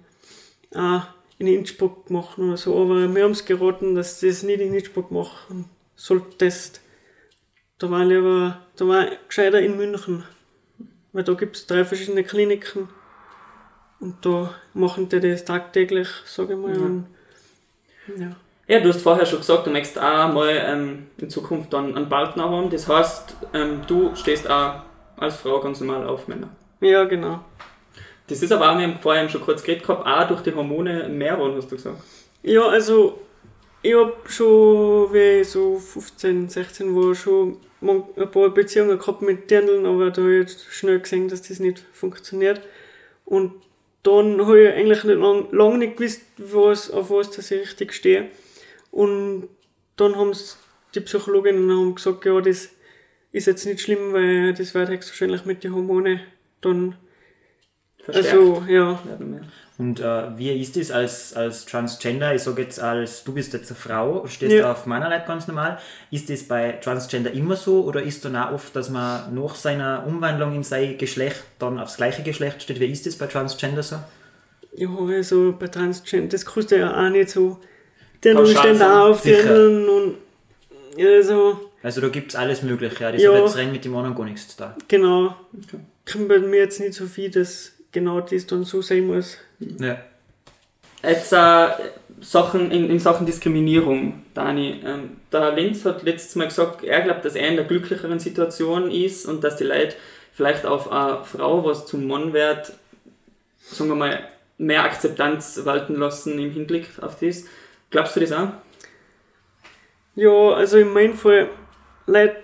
auch 0.74 1.02
in 1.38 1.48
Innsbruck 1.48 2.08
machen 2.10 2.48
oder 2.48 2.56
so, 2.56 2.80
aber 2.80 3.12
wir 3.12 3.24
haben 3.24 3.32
es 3.32 3.44
geraten, 3.44 3.94
dass 3.94 4.20
das 4.20 4.42
nicht 4.42 4.60
in 4.60 4.74
Innsbruck 4.74 5.10
machen 5.10 5.64
solltest. 5.96 6.80
Da 7.78 7.90
war 7.90 8.04
lieber, 8.04 8.60
da 8.76 8.86
war 8.86 9.08
gescheiter 9.26 9.60
in 9.60 9.76
München, 9.76 10.22
weil 11.12 11.24
da 11.24 11.34
gibt 11.34 11.56
es 11.56 11.66
drei 11.66 11.84
verschiedene 11.84 12.22
Kliniken 12.22 12.88
und 14.00 14.14
da 14.24 14.54
machen 14.74 15.08
die 15.08 15.20
das 15.20 15.44
tagtäglich, 15.44 16.08
sage 16.24 16.54
ich 16.54 16.58
mal. 16.58 16.76
Ja. 16.76 16.82
Und, 16.82 17.06
ja. 18.16 18.36
Ja, 18.68 18.80
du 18.80 18.88
hast 18.88 19.02
vorher 19.02 19.24
schon 19.24 19.38
gesagt, 19.38 19.66
du 19.66 19.70
möchtest 19.70 19.98
auch 19.98 20.32
mal 20.32 20.50
ähm, 20.50 21.06
in 21.18 21.30
Zukunft 21.30 21.72
dann 21.72 21.96
einen 21.96 22.08
Partner 22.08 22.50
haben. 22.50 22.68
Das 22.68 22.88
heißt, 22.88 23.36
ähm, 23.54 23.82
du 23.86 24.14
stehst 24.16 24.50
auch 24.50 24.82
als 25.16 25.36
Frau 25.36 25.60
ganz 25.60 25.80
normal 25.80 26.06
auf 26.06 26.26
Männer. 26.28 26.48
ja, 26.80 27.04
genau. 27.04 27.40
Das 28.28 28.42
ist 28.42 28.50
aber 28.50 28.72
auch, 28.72 28.76
wir 28.76 28.88
haben 28.88 28.98
vorher 29.00 29.28
schon 29.28 29.40
kurz 29.40 29.62
geredet 29.62 29.86
gehabt, 29.86 30.04
auch 30.04 30.26
durch 30.26 30.42
die 30.42 30.52
Hormone 30.52 31.08
mehr 31.08 31.38
waren, 31.38 31.54
hast 31.54 31.70
du 31.70 31.76
gesagt. 31.76 31.98
Ja, 32.42 32.66
also 32.66 33.20
ich 33.82 33.94
hab 33.94 34.28
schon, 34.28 35.12
wie 35.12 35.40
ich 35.42 35.48
so 35.48 35.78
15, 35.78 36.48
16 36.48 36.96
war, 36.96 37.14
schon 37.14 37.58
ein 37.80 38.30
paar 38.32 38.50
Beziehungen 38.50 38.98
gehabt 38.98 39.22
mit 39.22 39.48
Dirndln, 39.48 39.86
aber 39.86 40.10
da 40.10 40.22
habe 40.22 40.38
ich 40.38 40.58
schnell 40.70 40.98
gesehen, 40.98 41.28
dass 41.28 41.42
das 41.42 41.60
nicht 41.60 41.84
funktioniert. 41.92 42.60
Und 43.24 43.52
dann 44.06 44.46
habe 44.46 44.62
ich 44.62 44.74
eigentlich 44.74 45.04
nicht 45.04 45.18
lang, 45.18 45.48
lang 45.50 45.78
nicht 45.78 45.96
gewusst, 45.96 46.22
was, 46.38 46.90
auf 46.90 47.10
was 47.10 47.30
dass 47.30 47.50
ich 47.50 47.62
richtig 47.62 47.92
stehe. 47.92 48.28
Und 48.90 49.48
dann 49.96 50.16
haben 50.16 50.32
die 50.94 51.00
Psychologinnen 51.00 51.70
haben 51.70 51.94
gesagt, 51.94 52.24
ja, 52.24 52.40
das 52.40 52.70
ist 53.32 53.46
jetzt 53.46 53.66
nicht 53.66 53.80
schlimm, 53.80 54.12
weil 54.12 54.54
das 54.54 54.74
wird 54.74 54.88
höchstwahrscheinlich 54.88 55.44
mit 55.44 55.64
den 55.64 55.74
Hormonen 55.74 56.20
dann, 56.60 56.96
Verstärkt 58.02 58.38
also, 58.38 58.64
ja. 58.68 59.02
Und 59.78 60.00
äh, 60.00 60.38
wie 60.38 60.58
ist 60.58 60.76
das 60.76 60.90
als, 60.90 61.34
als 61.34 61.66
Transgender? 61.66 62.34
Ich 62.34 62.42
sage 62.44 62.62
jetzt 62.62 62.80
als, 62.80 63.24
du 63.24 63.34
bist 63.34 63.52
jetzt 63.52 63.70
eine 63.70 63.78
Frau, 63.78 64.26
stehst 64.26 64.52
Ja. 64.54 64.72
auf 64.72 64.86
meiner 64.86 65.10
Leute 65.10 65.24
ganz 65.26 65.48
normal. 65.48 65.78
Ist 66.10 66.30
das 66.30 66.44
bei 66.44 66.72
Transgender 66.82 67.30
immer 67.32 67.56
so 67.56 67.84
oder 67.84 68.02
ist 68.02 68.24
dann 68.24 68.36
auch 68.36 68.52
oft, 68.52 68.74
dass 68.74 68.88
man 68.88 69.34
nach 69.34 69.54
seiner 69.54 70.04
Umwandlung 70.06 70.54
in 70.54 70.62
sein 70.62 70.96
Geschlecht 70.96 71.42
dann 71.58 71.78
aufs 71.78 71.98
gleiche 71.98 72.22
Geschlecht 72.22 72.62
steht? 72.62 72.80
Wie 72.80 72.86
ist 72.90 73.04
das 73.04 73.16
bei 73.16 73.26
Transgender 73.26 73.82
so? 73.82 73.96
Ja, 74.76 74.88
also 75.08 75.54
bei 75.58 75.66
Transgender, 75.68 76.28
das 76.28 76.46
kannst 76.46 76.70
du 76.70 76.78
ja 76.78 76.94
auch 77.06 77.10
nicht 77.10 77.28
so. 77.30 77.58
Sagen, 78.24 78.78
da 78.78 79.08
auf 79.08 79.20
sicher. 79.20 79.42
Dirndln 79.42 79.88
und 79.88 80.14
ja, 80.96 81.22
so, 81.22 81.70
Also 81.82 82.00
da 82.00 82.08
gibt 82.08 82.30
es 82.30 82.36
alles 82.36 82.62
Mögliche. 82.62 83.04
Ja. 83.04 83.12
Das 83.12 83.22
Ja. 83.22 83.32
hat 83.34 83.42
jetzt 83.42 83.56
rein 83.56 83.72
mit 83.72 83.84
dem 83.84 83.94
anderen 83.94 84.16
gar 84.16 84.24
nichts 84.24 84.56
tun. 84.56 84.68
genau. 84.88 85.36
Kommt 86.10 86.28
bei 86.28 86.38
mir 86.38 86.60
jetzt 86.60 86.80
nicht 86.80 86.94
so 86.94 87.04
viel, 87.06 87.30
dass 87.30 87.72
genau 87.92 88.20
das 88.20 88.46
dann 88.46 88.64
so 88.64 88.82
sein 88.82 89.06
muss. 89.06 89.38
Ja. 89.58 89.98
Jetzt 91.02 91.32
äh, 91.32 91.68
Sachen 92.20 92.70
in, 92.70 92.90
in 92.90 92.98
Sachen 92.98 93.26
Diskriminierung, 93.26 94.24
Dani. 94.34 94.80
Ähm, 94.84 95.18
der 95.32 95.52
Lenz 95.52 95.84
hat 95.84 96.02
letztes 96.02 96.34
Mal 96.36 96.48
gesagt, 96.48 96.82
er 96.84 97.02
glaubt, 97.02 97.24
dass 97.24 97.34
er 97.34 97.48
in 97.48 97.56
der 97.56 97.64
glücklicheren 97.64 98.18
Situation 98.18 98.90
ist 98.90 99.26
und 99.26 99.44
dass 99.44 99.56
die 99.56 99.64
Leute 99.64 99.94
vielleicht 100.32 100.66
auf 100.66 100.90
eine 100.90 101.24
Frau, 101.24 101.64
was 101.64 101.86
zum 101.86 102.06
Mann 102.06 102.32
wird, 102.32 102.72
sagen 103.58 103.90
wir 103.90 103.96
mal, 103.96 104.28
mehr 104.58 104.84
Akzeptanz 104.84 105.60
walten 105.64 105.96
lassen 105.96 106.38
im 106.38 106.50
Hinblick 106.50 106.88
auf 107.00 107.18
das. 107.18 107.44
Glaubst 107.90 108.16
du 108.16 108.20
das 108.20 108.32
auch? 108.32 108.48
Ja, 110.14 110.50
also 110.52 110.78
in 110.78 110.92
meinem 110.92 111.14
Fall, 111.14 111.50
Leute, 112.06 112.36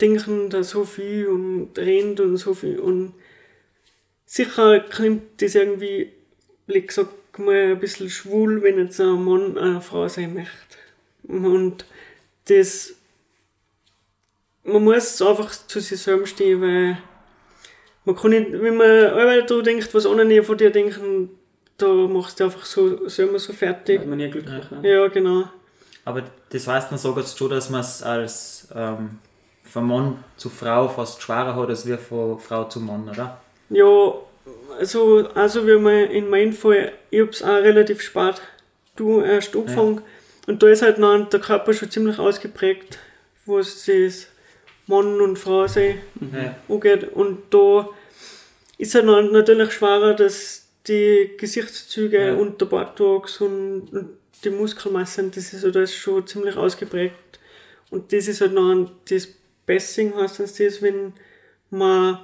denken 0.00 0.50
da 0.50 0.62
so 0.62 0.84
viel 0.84 1.28
und 1.28 1.70
reden 1.76 2.18
und 2.20 2.36
so 2.38 2.54
viel 2.54 2.78
und 2.78 3.12
sicher 4.30 4.78
klingt 4.80 5.42
das 5.42 5.56
irgendwie, 5.56 6.12
wie 6.68 6.82
gesagt, 6.82 7.38
mal 7.38 7.72
ein 7.72 7.80
bisschen 7.80 8.08
schwul, 8.08 8.62
wenn 8.62 8.78
jetzt 8.78 9.00
ein 9.00 9.24
Mann 9.24 9.58
eine 9.58 9.80
Frau 9.80 10.06
sein 10.06 10.34
möchte. 10.34 10.76
Und 11.26 11.84
das, 12.46 12.94
man 14.62 14.84
muss 14.84 15.20
einfach 15.20 15.50
zu 15.50 15.80
sich 15.80 16.00
selbst 16.00 16.30
stehen, 16.30 16.60
weil 16.62 16.98
man 18.04 18.14
kann 18.14 18.30
nicht, 18.30 18.52
wenn 18.52 18.76
man 18.76 18.88
einmal 18.88 19.44
da 19.44 19.60
denkt, 19.62 19.92
was 19.94 20.06
andere 20.06 20.44
von 20.44 20.56
dir 20.56 20.70
denken, 20.70 21.30
da 21.76 21.88
machst 21.88 22.38
du 22.38 22.44
einfach 22.44 22.64
so 22.64 23.08
selber 23.08 23.38
so 23.38 23.52
fertig. 23.52 23.98
Wird 23.98 24.08
man 24.08 24.18
nie 24.18 24.30
glücklich. 24.30 24.64
Ja. 24.82 24.88
Ja, 24.88 25.08
genau. 25.08 25.48
Aber 26.04 26.22
das 26.50 26.66
heißt, 26.68 26.92
man 26.92 26.98
sagt 26.98 27.36
schon, 27.36 27.50
dass 27.50 27.68
man 27.68 27.80
es 27.80 28.02
als 28.02 28.68
ähm, 28.74 29.18
von 29.64 29.86
Mann 29.86 30.24
zu 30.36 30.50
Frau 30.50 30.88
fast 30.88 31.20
schwerer 31.20 31.56
hat, 31.56 31.68
als 31.68 31.84
wir 31.84 31.98
von 31.98 32.38
Frau 32.38 32.64
zu 32.64 32.80
Mann, 32.80 33.08
oder? 33.08 33.40
Ja, 33.70 34.14
also, 34.78 35.28
also 35.34 35.66
wie 35.66 35.76
man 35.78 36.10
in 36.10 36.28
meinem 36.28 36.52
Fall, 36.52 36.92
ich 37.10 37.20
hab's 37.20 37.42
auch 37.42 37.48
relativ 37.62 38.00
spät, 38.02 38.40
du 38.96 39.20
erst 39.20 39.54
angefangen. 39.56 40.02
Und 40.46 40.62
da 40.62 40.68
ist 40.68 40.82
halt 40.82 40.98
noch 40.98 41.28
der 41.28 41.40
Körper 41.40 41.72
schon 41.72 41.90
ziemlich 41.90 42.18
ausgeprägt, 42.18 42.98
was 43.46 43.84
das 43.86 44.26
Mann 44.86 45.20
und 45.20 45.38
Frau 45.38 45.66
sein 45.66 45.98
Ja. 46.32 46.56
angeht. 46.68 47.12
Und 47.12 47.38
da 47.50 47.88
ist 48.78 48.94
halt 48.94 49.04
noch 49.04 49.20
natürlich 49.22 49.72
schwerer, 49.72 50.14
dass 50.14 50.66
die 50.88 51.32
Gesichtszüge 51.36 52.28
Ja. 52.28 52.34
und 52.34 52.60
der 52.60 52.66
Bartwachs 52.66 53.40
und, 53.40 53.88
und 53.92 54.08
die 54.42 54.50
Muskelmassen, 54.50 55.30
das 55.30 55.52
ist 55.52 55.62
halt 55.62 55.76
alles 55.76 55.94
schon 55.94 56.26
ziemlich 56.26 56.56
ausgeprägt. 56.56 57.14
Und 57.90 58.12
das 58.12 58.26
ist 58.26 58.40
halt 58.40 58.54
noch 58.54 58.70
ein, 58.70 58.90
das 59.08 59.28
Passing 59.66 60.14
heißt 60.16 60.40
das, 60.40 60.54
das, 60.54 60.80
wenn 60.80 61.12
man 61.68 62.18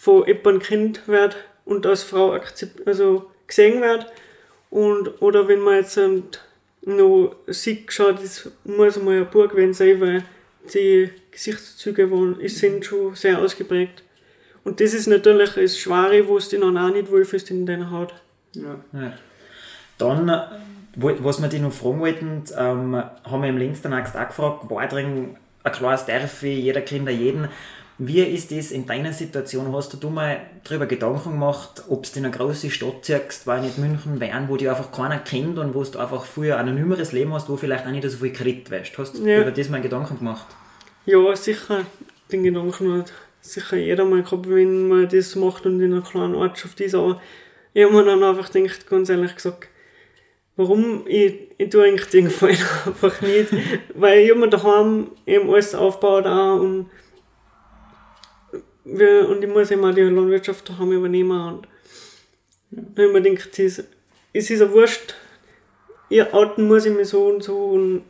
von 0.00 0.26
jemandem 0.26 0.60
Kind 0.60 1.08
wird 1.08 1.36
und 1.66 1.84
als 1.84 2.02
Frau 2.02 2.32
akzept, 2.32 2.86
also 2.86 3.30
gesehen 3.46 3.82
wird. 3.82 4.06
Und, 4.70 5.20
oder 5.20 5.46
wenn 5.46 5.60
man 5.60 5.74
jetzt 5.74 5.98
ähm, 5.98 6.22
noch 6.86 7.36
sieht, 7.48 7.92
schaut, 7.92 8.22
das 8.22 8.50
muss 8.64 8.96
mal 8.96 9.18
ein 9.18 9.30
Bub 9.30 9.50
gewesen 9.50 9.74
sein, 9.74 10.00
weil 10.00 10.24
die 10.72 11.10
Gesichtszüge 11.30 12.10
waren, 12.10 12.36
sind 12.48 12.86
schon 12.86 13.14
sehr 13.14 13.40
ausgeprägt. 13.40 14.02
Und 14.64 14.80
das 14.80 14.94
ist 14.94 15.06
natürlich 15.06 15.50
das 15.50 15.78
Schwere, 15.78 16.26
wo 16.26 16.38
es 16.38 16.48
dich 16.48 16.60
dann 16.60 16.78
auch 16.78 16.90
nicht 16.90 17.10
wohlfühlst 17.10 17.50
in 17.50 17.66
deiner 17.66 17.90
Haut. 17.90 18.14
Ja. 18.54 18.80
Ja. 18.94 19.12
Dann, 19.98 20.30
äh, 20.30 20.40
was 20.96 21.42
wir 21.42 21.48
dich 21.48 21.60
noch 21.60 21.74
fragen 21.74 22.00
wollten, 22.00 22.44
ähm, 22.56 22.94
haben 22.94 23.42
wir 23.42 23.50
im 23.50 23.58
Links 23.58 23.82
dann 23.82 23.92
auch 23.92 24.02
gefragt, 24.02 24.70
war 24.70 24.88
drin 24.88 25.36
ein 25.62 25.72
klares 25.72 26.06
Derfi, 26.06 26.54
jeder 26.54 26.80
kennt 26.80 27.10
jeden. 27.10 27.48
Wie 28.02 28.22
ist 28.22 28.50
das 28.50 28.70
in 28.70 28.86
deiner 28.86 29.12
Situation? 29.12 29.70
Hast 29.74 29.92
du 29.92 29.98
dir 29.98 30.08
mal 30.08 30.40
darüber 30.64 30.86
Gedanken 30.86 31.32
gemacht, 31.32 31.84
ob 31.90 32.10
du 32.10 32.18
in 32.18 32.24
eine 32.24 32.34
große 32.34 32.70
Stadt 32.70 33.04
ziehst, 33.04 33.46
weil 33.46 33.60
nicht 33.60 33.76
München, 33.76 34.18
Wern, 34.20 34.46
wo 34.48 34.56
dich 34.56 34.70
einfach 34.70 34.90
keiner 34.90 35.18
kennt 35.18 35.58
und 35.58 35.74
wo 35.74 35.84
du 35.84 35.98
einfach 35.98 36.24
früher 36.24 36.56
ein 36.56 36.66
anonymeres 36.66 37.12
Leben 37.12 37.34
hast, 37.34 37.50
wo 37.50 37.58
vielleicht 37.58 37.84
auch 37.86 37.90
nicht 37.90 38.08
so 38.08 38.16
viel 38.16 38.32
Kredit 38.32 38.70
weißt? 38.70 38.96
Hast 38.96 39.18
du 39.18 39.26
Ja. 39.28 39.42
über 39.42 39.50
das 39.50 39.68
mal 39.68 39.82
Gedanken 39.82 40.16
gemacht? 40.16 40.46
Ja, 41.04 41.36
sicher, 41.36 41.84
den 42.32 42.42
Gedanken 42.42 42.90
hat 43.00 43.12
sicher 43.42 43.76
jeder 43.76 44.06
mal 44.06 44.22
gehabt, 44.22 44.48
wenn 44.48 44.88
man 44.88 45.06
das 45.06 45.36
macht 45.36 45.66
und 45.66 45.78
in 45.82 45.92
einer 45.92 46.00
kleinen 46.02 46.34
Ortschaft 46.36 46.80
ist. 46.80 46.94
Aber 46.94 47.20
ich 47.74 47.84
habe 47.84 47.94
mir 47.94 48.04
dann 48.06 48.22
einfach 48.22 48.50
gedacht, 48.50 48.88
ganz 48.88 49.10
ehrlich 49.10 49.34
gesagt, 49.34 49.68
warum 50.56 51.02
ich, 51.06 51.34
ich 51.58 51.68
tue 51.68 51.84
eigentlich 51.84 52.08
den 52.08 52.24
Gefallen 52.24 52.56
einfach 52.86 53.20
nicht. 53.20 53.48
Weil 53.94 54.20
ich 54.20 54.30
habe 54.30 54.40
mir 54.40 54.48
daheim 54.48 55.08
eben 55.26 55.50
alles 55.50 55.74
aufgebaut 55.74 56.24
auch 56.24 56.60
und, 56.60 56.86
wir, 58.98 59.28
und 59.28 59.42
ich 59.42 59.50
muss 59.50 59.70
immer 59.70 59.92
die 59.92 60.02
Landwirtschaft 60.02 60.68
daheim 60.68 60.92
übernehmen. 60.92 61.40
Und 61.40 61.68
dann 62.70 63.06
habe 63.08 63.18
ich 63.18 63.24
mir 63.24 63.30
gedacht, 63.34 63.58
das, 63.58 63.84
es 64.32 64.50
ist 64.50 64.60
ja 64.60 64.70
wurscht, 64.70 65.14
ihr 66.08 66.32
outen 66.34 66.68
muss 66.68 66.86
ich 66.86 66.94
mich 66.94 67.08
so 67.08 67.26
und 67.26 67.42
so 67.42 67.56
und 67.56 68.02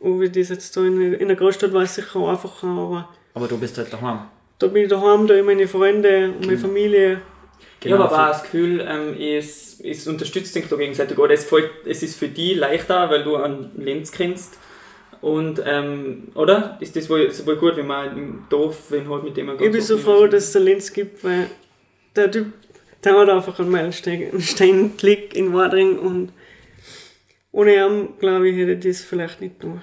ob 0.00 0.20
ich 0.22 0.32
das 0.32 0.50
jetzt 0.50 0.76
da 0.76 0.82
in, 0.82 1.14
in 1.14 1.28
der 1.28 1.36
Großstadt 1.36 1.72
weiß, 1.72 1.96
sicher 1.96 2.20
einfacher, 2.28 2.66
aber 2.68 3.08
Aber 3.34 3.48
du 3.48 3.58
bist 3.58 3.76
halt 3.78 3.92
daheim. 3.92 4.20
da 4.58 4.66
bin 4.68 4.84
ich 4.84 4.88
daheim, 4.88 5.26
da 5.26 5.34
habe 5.34 5.40
ich 5.40 5.44
meine 5.46 5.66
Freunde 5.68 6.32
und 6.32 6.46
meine 6.46 6.58
Familie. 6.58 7.20
ich 7.82 7.92
habe 7.92 8.04
aber 8.04 8.14
auch 8.14 8.28
das 8.28 8.42
Gefühl, 8.42 8.84
ähm, 8.86 9.14
es, 9.20 9.80
es 9.80 10.06
unterstützt 10.06 10.52
sich 10.52 10.68
da 10.68 10.76
gegenseitig. 10.76 11.18
Oder 11.18 11.34
es, 11.34 11.44
fällt, 11.44 11.70
es 11.86 12.02
ist 12.02 12.16
für 12.18 12.28
die 12.28 12.54
leichter, 12.54 13.08
weil 13.10 13.24
du 13.24 13.36
an 13.36 13.70
Lenz 13.76 14.12
kennst. 14.12 14.58
Und, 15.20 15.62
ähm, 15.64 16.28
oder? 16.34 16.76
Ist 16.80 16.94
das 16.96 17.08
wohl, 17.10 17.20
ist 17.20 17.46
wohl 17.46 17.56
gut, 17.56 17.76
wenn 17.76 17.86
man 17.86 18.16
im 18.16 18.44
Dorf, 18.48 18.90
wenn 18.90 19.08
halt 19.08 19.24
mit 19.24 19.36
dem 19.36 19.46
man 19.46 19.60
Ich 19.60 19.70
bin 19.70 19.80
so 19.80 19.96
froh, 19.98 20.26
dass 20.26 20.48
es 20.48 20.56
einen 20.56 20.66
Lenz 20.66 20.92
gibt, 20.92 21.22
weil 21.24 21.46
der 22.14 22.30
Typ, 22.30 22.52
der 23.04 23.18
hat 23.18 23.28
einfach 23.28 23.58
einen 23.58 23.70
Meilenstein 23.70 24.30
einen 24.30 24.40
Stein 24.40 24.92
gelegt 24.96 25.34
in 25.34 25.52
Wadring 25.52 25.98
und 25.98 26.32
ohne 27.52 27.74
ihn, 27.74 28.08
glaube 28.18 28.48
ich, 28.50 28.56
hätte 28.58 28.72
ich 28.88 28.96
das 28.98 29.04
vielleicht 29.06 29.40
nicht 29.40 29.60
gemacht. 29.60 29.82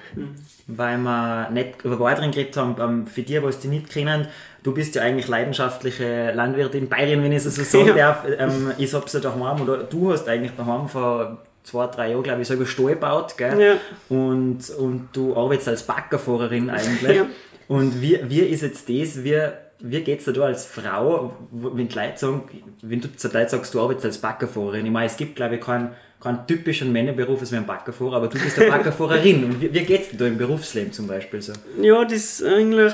weil 0.67 0.97
wir 0.99 1.49
nicht 1.51 1.83
über 1.83 1.99
Waldring 1.99 2.31
geredet 2.31 2.55
haben, 2.57 2.75
ähm, 2.79 3.07
für 3.07 3.23
die, 3.23 3.41
was 3.41 3.59
die 3.59 3.67
nicht 3.67 3.89
kennen, 3.89 4.27
du 4.61 4.73
bist 4.73 4.93
ja 4.95 5.01
eigentlich 5.01 5.27
leidenschaftliche 5.27 6.31
Landwirtin, 6.33 6.87
Bayerin, 6.87 7.23
wenn 7.23 7.31
ich 7.31 7.43
es 7.43 7.55
so 7.55 7.63
sagen 7.63 7.87
Ja. 7.97 8.11
darf. 8.13 8.25
Ähm, 8.37 8.71
ich 8.77 8.93
hab's 8.93 9.13
ja 9.13 9.19
daheim, 9.19 9.61
oder 9.61 9.77
du 9.77 10.11
hast 10.11 10.27
eigentlich 10.29 10.51
daheim 10.55 10.87
vor 10.87 11.43
zwei, 11.63 11.87
drei 11.87 12.11
Jahren, 12.11 12.23
glaube 12.23 12.41
ich, 12.41 12.47
selber 12.47 12.65
Stall 12.65 12.93
gebaut, 12.95 13.35
gell? 13.37 13.59
Ja. 13.61 13.75
Und, 14.09 14.69
und 14.77 15.09
du 15.13 15.35
arbeitest 15.35 15.69
als 15.69 15.83
Baggerfahrerin 15.83 16.69
eigentlich. 16.69 17.17
Ja. 17.17 17.25
Und 17.67 18.01
wie, 18.01 18.19
wie 18.27 18.39
ist 18.41 18.61
jetzt 18.61 18.89
das, 18.89 19.23
wie, 19.23 19.39
wie 19.79 20.01
geht 20.01 20.19
es 20.19 20.25
dir 20.25 20.33
da 20.33 20.43
als 20.43 20.65
Frau, 20.65 21.35
wenn 21.51 21.87
die 21.87 21.95
Leute 21.95 22.17
sagen, 22.17 22.43
wenn 22.81 22.99
du 23.01 23.13
zu 23.15 23.27
Leuten 23.29 23.49
sagst, 23.49 23.73
du 23.73 23.81
arbeitest 23.81 24.05
als 24.05 24.17
Baggerfahrerin? 24.19 24.85
Ich 24.85 24.91
meine, 24.91 25.05
es 25.07 25.15
gibt, 25.17 25.35
glaube 25.37 25.55
ich, 25.55 25.61
keinen, 25.61 25.91
keinen 26.21 26.45
typischen 26.47 26.91
Männerberuf 26.91 27.39
als 27.39 27.53
ein 27.53 27.65
Baggerfahrer, 27.65 28.17
aber 28.17 28.27
du 28.27 28.37
bist 28.37 28.59
eine 28.59 28.69
Baggerfahrerin. 28.71 29.45
Und 29.45 29.61
wie, 29.61 29.73
wie 29.73 29.83
geht 29.83 30.01
es 30.01 30.09
dir 30.09 30.17
da 30.17 30.27
im 30.27 30.37
Berufsleben 30.37 30.91
zum 30.91 31.07
Beispiel 31.07 31.41
so? 31.41 31.53
Ja, 31.81 32.03
das 32.03 32.13
ist 32.13 32.43
eigentlich, 32.43 32.93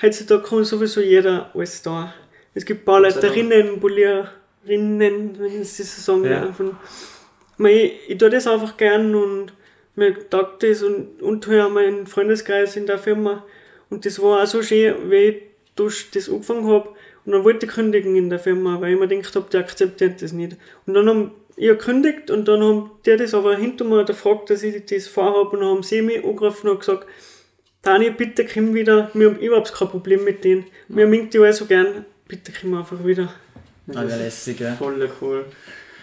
heutzutage 0.00 0.42
kann 0.42 0.64
sowieso 0.64 1.00
jeder 1.00 1.50
alles 1.54 1.82
da. 1.82 2.14
Es 2.54 2.64
gibt 2.64 2.84
Bauleiterinnen, 2.84 3.78
Poliererinnen, 3.80 5.36
wenn 5.38 5.62
ich 5.62 5.76
das 5.76 6.04
so 6.04 6.12
sagen 6.20 6.24
Ja. 6.24 6.40
darf. 6.46 6.60
Man, 7.60 7.72
ich, 7.72 7.92
ich 8.08 8.16
tue 8.16 8.30
das 8.30 8.46
einfach 8.46 8.76
gern 8.76 9.14
und 9.14 9.52
mir 9.94 10.28
taugt 10.30 10.62
das 10.62 10.82
und, 10.82 11.20
und 11.20 11.46
habe 11.46 11.66
auch 11.66 11.70
meinen 11.70 12.06
Freundeskreis 12.06 12.76
in 12.76 12.86
der 12.86 12.98
Firma. 12.98 13.44
Und 13.90 14.06
das 14.06 14.20
war 14.22 14.42
auch 14.42 14.46
so 14.46 14.62
schön, 14.62 15.10
wie 15.10 15.16
ich 15.16 15.42
durch 15.76 16.10
das 16.10 16.30
angefangen 16.30 16.66
habe. 16.66 16.88
Und 17.26 17.32
dann 17.32 17.44
wollte 17.44 17.66
ich 17.66 17.72
kündigen 17.72 18.16
in 18.16 18.30
der 18.30 18.38
Firma, 18.38 18.80
weil 18.80 18.94
ich 18.94 18.98
mir 18.98 19.08
gedacht 19.08 19.36
habe, 19.36 19.50
der 19.52 19.60
akzeptiert 19.60 20.22
das 20.22 20.32
nicht. 20.32 20.56
Und 20.86 20.94
dann 20.94 21.06
haben 21.06 21.32
ich 21.60 21.68
gekündigt 21.68 22.30
und 22.30 22.48
dann 22.48 22.62
haben 22.62 22.90
die 23.04 23.16
das 23.18 23.34
aber 23.34 23.54
hinter 23.54 23.84
mir 23.84 24.04
gefragt, 24.06 24.48
dass 24.48 24.62
ich 24.62 24.82
das 24.86 25.06
vorhabe 25.06 25.50
und 25.50 25.60
dann 25.60 25.68
haben 25.68 25.82
sie 25.82 26.00
mich 26.00 26.24
angerufen 26.24 26.70
und 26.70 26.80
gesagt, 26.80 27.06
Dani, 27.82 28.10
bitte 28.10 28.46
komm 28.46 28.72
wieder, 28.72 29.10
wir 29.12 29.28
haben 29.28 29.38
überhaupt 29.38 29.74
kein 29.74 29.88
Problem 29.88 30.24
mit 30.24 30.42
denen. 30.42 30.64
Wir 30.88 31.06
mögen 31.06 31.28
die 31.28 31.38
alle 31.38 31.52
so 31.52 31.66
gern, 31.66 32.06
bitte 32.26 32.52
komm 32.58 32.74
einfach 32.74 33.04
wieder. 33.04 33.34
Ah, 33.94 34.02
lässig, 34.02 34.60
ja. 34.60 34.74
Voll 34.76 35.06
cool. 35.20 35.44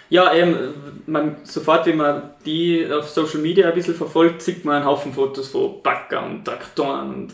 Ja, 0.09 0.33
eben, 0.33 0.73
man, 1.05 1.37
sofort, 1.43 1.85
wenn 1.85 1.97
man 1.97 2.31
die 2.45 2.87
auf 2.89 3.09
Social 3.09 3.39
Media 3.39 3.67
ein 3.67 3.73
bisschen 3.73 3.95
verfolgt, 3.95 4.41
sieht 4.41 4.63
man 4.63 4.77
einen 4.77 4.85
Haufen 4.85 5.13
Fotos 5.13 5.49
von 5.49 5.81
Bagger 5.83 6.25
und 6.25 6.45
Traktoren 6.45 7.13
und, 7.13 7.33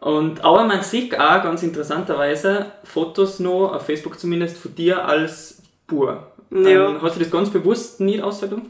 und 0.00 0.44
aber 0.44 0.64
man 0.64 0.82
sieht 0.82 1.14
auch 1.18 1.42
ganz 1.42 1.62
interessanterweise 1.62 2.72
Fotos 2.84 3.40
noch, 3.40 3.74
auf 3.74 3.84
Facebook 3.84 4.18
zumindest, 4.18 4.56
von 4.56 4.74
dir 4.74 5.04
als 5.04 5.60
Bur. 5.86 6.32
Ja. 6.50 6.88
Ähm, 6.88 7.02
hast 7.02 7.16
du 7.16 7.20
das 7.20 7.30
ganz 7.30 7.50
bewusst 7.50 8.00
nie 8.00 8.22
ausgedacht? 8.22 8.62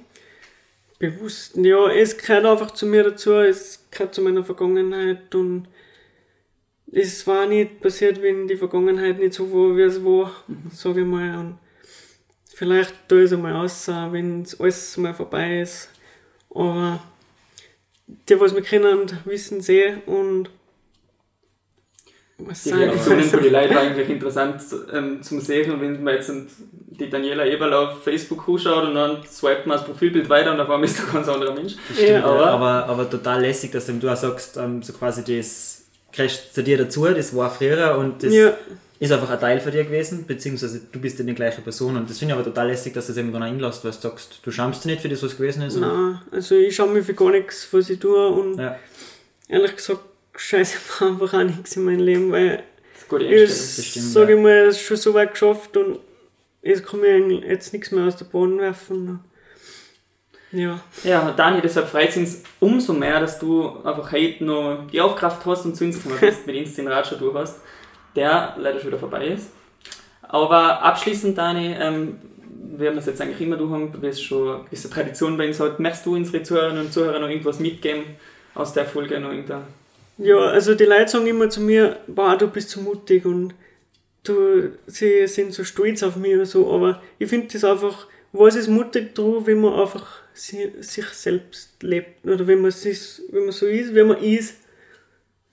Bewusst, 0.98 1.56
ja, 1.56 1.88
es 1.92 2.18
gehört 2.18 2.44
einfach 2.44 2.72
zu 2.72 2.86
mir 2.86 3.04
dazu, 3.04 3.34
es 3.34 3.86
gehört 3.92 4.14
zu 4.14 4.22
meiner 4.22 4.42
Vergangenheit 4.42 5.32
und 5.36 5.68
es 6.90 7.26
war 7.26 7.46
nicht 7.46 7.80
passiert, 7.80 8.20
wenn 8.20 8.48
die 8.48 8.56
Vergangenheit 8.56 9.18
nicht 9.18 9.34
so 9.34 9.52
war, 9.52 9.76
wie 9.76 9.82
es 9.82 10.04
war, 10.04 10.32
sage 10.72 11.02
ich 11.02 11.06
mal. 11.06 11.38
Und 11.38 11.58
vielleicht 12.58 12.94
tue 13.08 13.20
ich 13.20 13.26
es 13.26 13.32
einmal 13.32 13.54
aus, 13.56 13.88
wenn 13.88 14.42
es 14.42 14.60
alles 14.60 14.96
mal 14.96 15.14
vorbei 15.14 15.60
ist. 15.60 15.88
Aber 16.54 16.98
die, 18.28 18.40
was 18.40 18.52
mich 18.52 18.64
kennen, 18.66 19.06
wissen 19.24 19.58
es 19.60 19.68
eh 19.68 19.94
und 20.06 20.48
was 22.38 22.62
Die? 22.62 22.70
Reaktionen 22.72 23.24
von 23.24 23.42
den 23.42 23.52
Leuten 23.52 23.76
eigentlich 23.82 24.08
interessant 24.08 24.62
ähm, 24.92 25.22
zum 25.22 25.40
Sehen 25.40 25.72
und 25.72 25.80
wenn 25.80 26.02
man 26.02 26.14
jetzt 26.14 26.30
die 26.60 27.10
Daniela 27.10 27.44
Eberl 27.46 27.72
auf 27.74 28.02
Facebook 28.04 28.48
anschaut 28.48 28.84
und 28.88 28.94
dann 28.94 29.24
swipet 29.26 29.66
man 29.66 29.76
das 29.76 29.86
Profilbild 29.86 30.28
weiter 30.28 30.52
und 30.52 30.60
auf 30.60 30.70
einmal 30.70 30.84
ist 30.84 30.98
da 31.00 31.04
ein 31.04 31.12
ganz 31.14 31.28
anderer 31.28 31.54
Mensch. 31.54 31.74
Ja. 32.00 32.24
aber, 32.24 32.46
Aber- 32.50 32.86
aber, 32.86 33.10
total 33.10 33.40
lässig, 33.40 33.72
dass 33.72 33.86
du 33.86 34.08
auch 34.08 34.16
sagst, 34.16 34.56
ähm, 34.56 34.82
so 34.82 34.92
quasi 34.92 35.22
das 35.24 35.84
kriegst 36.12 36.54
zu 36.54 36.62
dir 36.62 36.78
dazu, 36.78 37.04
das 37.06 37.34
war 37.36 37.50
früher 37.50 37.96
und 37.98 38.22
das 38.22 38.32
Ja. 38.32 38.52
Ist 39.00 39.12
einfach 39.12 39.30
ein 39.30 39.38
Teil 39.40 39.60
von 39.60 39.70
dir 39.72 39.84
gewesen, 39.84 40.26
beziehungsweise 40.26 40.80
du 40.90 40.98
bist 40.98 41.18
ja 41.18 41.24
die 41.24 41.34
gleiche 41.34 41.60
Person 41.60 41.96
und 41.96 42.10
das 42.10 42.18
finde 42.18 42.34
ich 42.34 42.40
aber 42.40 42.48
total 42.48 42.68
lässig, 42.68 42.94
dass 42.94 43.06
du 43.06 43.12
es 43.12 43.18
eben 43.18 43.32
dann 43.32 43.42
auch 43.42 43.48
inlässt, 43.48 43.84
weil 43.84 43.92
du 43.92 43.98
sagst, 43.98 44.40
du 44.42 44.50
schämst 44.50 44.84
dich 44.84 44.90
nicht 44.92 45.02
für 45.02 45.08
das, 45.08 45.22
was 45.22 45.36
gewesen 45.36 45.62
ist. 45.62 45.76
Nein, 45.76 46.20
also 46.30 46.56
ich 46.56 46.74
schaue 46.74 46.88
mir 46.90 47.02
für 47.04 47.14
gar 47.14 47.30
nichts, 47.30 47.68
was 47.72 47.88
ich 47.90 47.98
tue 48.00 48.28
und 48.28 48.58
Ja. 48.58 48.76
ehrlich 49.48 49.76
gesagt 49.76 50.00
scheiße 50.36 50.78
war 51.00 51.08
einfach 51.12 51.34
auch 51.34 51.44
nichts 51.44 51.76
in 51.76 51.84
meinem 51.84 52.00
Leben, 52.00 52.32
weil 52.32 52.62
ich, 53.20 53.50
sage 53.52 54.34
ich 54.34 54.40
mal, 54.40 54.50
es 54.68 54.76
ist 54.76 54.82
schon 54.82 54.96
so 54.96 55.14
weit 55.14 55.32
geschafft 55.32 55.76
und 55.76 55.98
jetzt 56.62 56.84
kann 56.84 57.00
ich 57.04 57.10
eigentlich 57.10 57.44
jetzt 57.44 57.72
nichts 57.72 57.90
mehr 57.92 58.04
aus 58.04 58.16
der 58.16 58.26
Bahn 58.26 58.58
werfen. 58.58 59.20
Ja, 60.50 60.80
Ja, 61.04 61.32
Dani, 61.36 61.60
deshalb 61.60 61.88
freut 61.88 62.08
es 62.08 62.16
uns 62.16 62.42
umso 62.58 62.94
mehr, 62.94 63.20
dass 63.20 63.38
du 63.38 63.68
einfach 63.84 64.10
heute 64.12 64.44
noch 64.44 64.86
die 64.90 65.00
Aufkraft 65.00 65.44
hast 65.44 65.66
und 65.66 65.76
zu 65.76 65.84
uns 65.84 65.96
gekommen 66.02 66.18
bist, 66.20 66.46
mit 66.46 66.56
uns 66.56 66.74
den 66.74 66.88
Ratschau 66.88 67.16
du 67.16 67.34
hast, 67.34 67.60
der 68.16 68.54
leider 68.58 68.78
schon 68.78 68.88
wieder 68.88 68.98
vorbei 68.98 69.28
ist. 69.28 69.50
Aber 70.22 70.82
abschließend, 70.82 71.38
Dani, 71.38 71.74
ähm, 71.78 72.18
wir 72.76 72.88
haben 72.88 72.96
das 72.96 73.06
jetzt 73.06 73.20
eigentlich 73.20 73.40
immer 73.40 73.56
du 73.56 73.70
haben, 73.70 73.92
weil 74.00 74.10
es 74.10 74.20
schon 74.20 74.48
eine 74.48 74.64
gewisse 74.64 74.90
Tradition 74.90 75.36
bei 75.36 75.48
uns 75.48 75.58
hat. 75.58 75.80
Möchtest 75.80 76.06
du 76.06 76.14
unsere 76.14 76.42
Zuhörerinnen 76.42 76.86
und 76.86 76.92
Zuhörer 76.92 77.18
noch 77.18 77.28
irgendwas 77.28 77.58
mitgeben 77.58 78.04
aus 78.54 78.72
der 78.72 78.84
Folge? 78.84 79.18
Noch 79.20 79.30
irgendein 79.32 79.62
ja 80.18 80.36
also 80.36 80.74
die 80.74 80.84
Leute 80.84 81.08
sagen 81.08 81.26
immer 81.26 81.48
zu 81.48 81.60
mir, 81.60 81.98
boah, 82.08 82.36
du 82.36 82.48
bist 82.48 82.70
so 82.70 82.80
mutig 82.80 83.24
und 83.24 83.54
du, 84.24 84.72
sie 84.86 85.26
sind 85.28 85.54
so 85.54 85.62
stolz 85.64 86.02
auf 86.02 86.16
mich 86.16 86.34
oder 86.34 86.46
so, 86.46 86.72
aber 86.72 87.00
ich 87.20 87.28
finde 87.28 87.48
das 87.52 87.62
einfach, 87.64 88.06
was 88.32 88.56
ist 88.56 88.68
mutig 88.68 89.14
dran, 89.14 89.46
wenn 89.46 89.60
man 89.60 89.74
einfach 89.74 90.04
si- 90.34 90.72
sich 90.80 91.06
selbst 91.06 91.82
lebt 91.82 92.26
oder 92.26 92.46
wenn 92.48 92.60
man, 92.60 92.72
sich, 92.72 93.22
wenn 93.30 93.44
man 93.44 93.52
so 93.52 93.66
ist, 93.66 93.94
wie 93.94 94.02
man 94.02 94.18
ist 94.18 94.56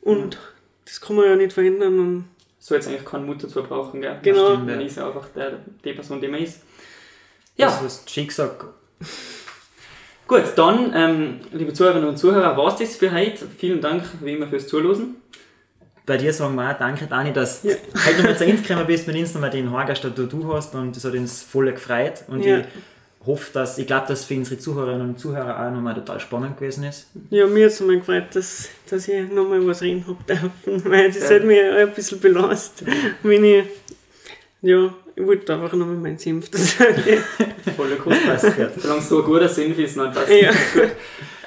und 0.02 0.38
das 0.86 1.00
kann 1.00 1.16
man 1.16 1.26
ja 1.26 1.36
nicht 1.36 1.54
verändern 1.54 2.00
und 2.00 2.26
so 2.68 2.74
jetzt 2.74 2.88
eigentlich 2.88 3.06
keinen 3.06 3.28
Mut 3.28 3.44
dazu 3.44 3.62
brauchen, 3.62 4.02
gell? 4.02 4.18
Genau. 4.24 4.54
stimmt, 4.56 4.70
ja. 4.72 4.80
ist 4.82 4.98
ja 4.98 5.06
einfach 5.06 5.28
der, 5.36 5.60
die 5.84 5.94
Person, 5.94 6.20
die 6.20 6.28
man 6.28 6.42
ist. 6.42 6.62
Das 7.58 7.74
Ja, 7.76 7.80
hast 7.84 8.10
Schicksal. 8.10 8.50
gut, 10.28 10.44
dann, 10.56 10.92
ähm, 10.96 11.40
liebe 11.52 11.74
Zuhörerinnen 11.74 12.10
und 12.10 12.18
Zuhörer, 12.18 12.58
war 12.58 12.70
es 12.70 12.78
das 12.78 12.96
für 12.96 13.12
heute. 13.14 13.46
Vielen 13.56 13.82
Dank, 13.82 14.04
wie 14.20 14.34
immer, 14.34 14.48
fürs 14.48 14.68
Zuhören. 14.68 15.18
Bei 16.08 16.18
dir 16.18 16.34
sagen 16.34 16.56
wir 16.56 16.72
auch 16.72 16.78
danke, 16.80 17.06
Dani, 17.06 17.34
dass 17.34 17.62
Ja. 17.62 17.76
du 17.76 18.04
heute 18.04 18.18
nochmal 18.18 18.38
zu 18.38 18.46
uns 18.46 18.64
gekommen 18.64 18.88
bist, 18.88 19.06
mit 19.06 19.16
uns 19.16 19.36
nochmal 19.36 19.52
den 19.52 19.70
Haargast, 19.70 20.04
den 20.04 20.16
du 20.28 20.54
hast 20.54 20.74
und 20.74 20.96
das 20.96 21.06
hat 21.06 21.14
uns 21.14 21.44
voll 21.44 21.72
gefreut 21.72 22.24
und 22.30 22.42
Ja. 22.44 22.62
ich 22.62 22.66
hoffe, 23.26 23.52
dass, 23.54 23.78
ich 23.78 23.88
glaube, 23.88 24.06
dass 24.08 24.26
für 24.26 24.36
unsere 24.36 24.60
Zuhörerinnen 24.60 25.10
und 25.10 25.20
Zuhörer 25.20 25.68
auch 25.68 25.72
nochmal 25.72 25.96
total 25.96 26.20
spannend 26.20 26.58
gewesen 26.58 26.84
ist. 26.84 27.08
Ja, 27.30 27.46
mir 27.48 27.66
hat 27.66 27.72
es 27.74 27.80
mal 27.82 27.98
gefreut, 27.98 28.26
dass, 28.34 28.70
dass 28.90 29.08
ich 29.08 29.30
nochmal 29.32 29.66
was 29.68 29.82
reden 29.82 30.06
habe 30.08 30.18
dürfen, 30.28 30.52
weil 30.92 31.12
das 31.12 31.30
Ja. 31.30 31.36
hat 31.36 31.44
mich 31.46 31.60
auch 31.62 31.76
ein 31.78 31.94
bisschen 31.94 32.20
belastet, 32.20 32.88
wenn 33.24 33.44
ich, 33.44 33.66
ja, 34.62 34.94
ich 35.16 35.26
wollte 35.26 35.54
einfach 35.54 35.74
nochmal 35.74 35.96
meinen 35.96 36.18
Senf 36.18 36.50
dazu 36.50 36.64
sagen. 36.64 36.94
Voll 37.78 37.98
cool. 38.06 38.16
Passt 38.26 38.56
gut. 38.56 38.70
Solange 38.78 39.00
es 39.00 39.10
so 39.10 39.20
ein 39.20 39.26
guter 39.26 39.48
Sinn 39.50 39.78
ist, 39.78 39.98
dann 39.98 40.12
passt 40.14 40.30
Ja. 40.30 40.52
gut. 40.74 40.92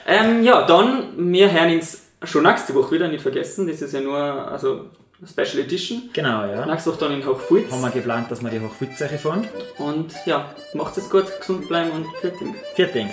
Ähm, 0.07 0.43
ja, 0.43 0.67
dann, 0.67 1.33
wir 1.33 1.53
hören 1.53 1.75
uns 1.75 2.03
schon 2.25 2.43
nächste 2.45 2.75
Woche 2.75 2.95
wieder, 2.95 3.09
nicht 3.09 3.21
vergessen. 3.23 3.67
Das 3.67 3.83
ist 3.83 3.93
ja 3.93 4.01
nur 4.01 4.17
also 4.17 4.87
Special 5.27 5.59
Edition. 5.65 6.11
Genau, 6.13 6.45
ja. 6.45 6.65
Nächste 6.65 6.91
Woche 6.91 7.01
dann 7.01 7.13
in 7.13 7.27
Hochfulz. 7.27 7.73
Haben 7.73 7.83
wir 7.83 7.91
geplant, 7.91 8.31
dass 8.31 8.43
wir 8.43 8.51
die 8.51 8.61
Hochwitzeche 8.61 9.19
fahren. 9.19 9.49
Und 9.79 10.13
ja, 10.27 10.55
macht 10.75 10.97
es 10.97 11.11
gut, 11.11 11.27
gesund 11.41 11.67
bleiben 11.69 11.91
und. 11.91 12.07
Vielen 12.75 12.93
Dank. 12.93 13.11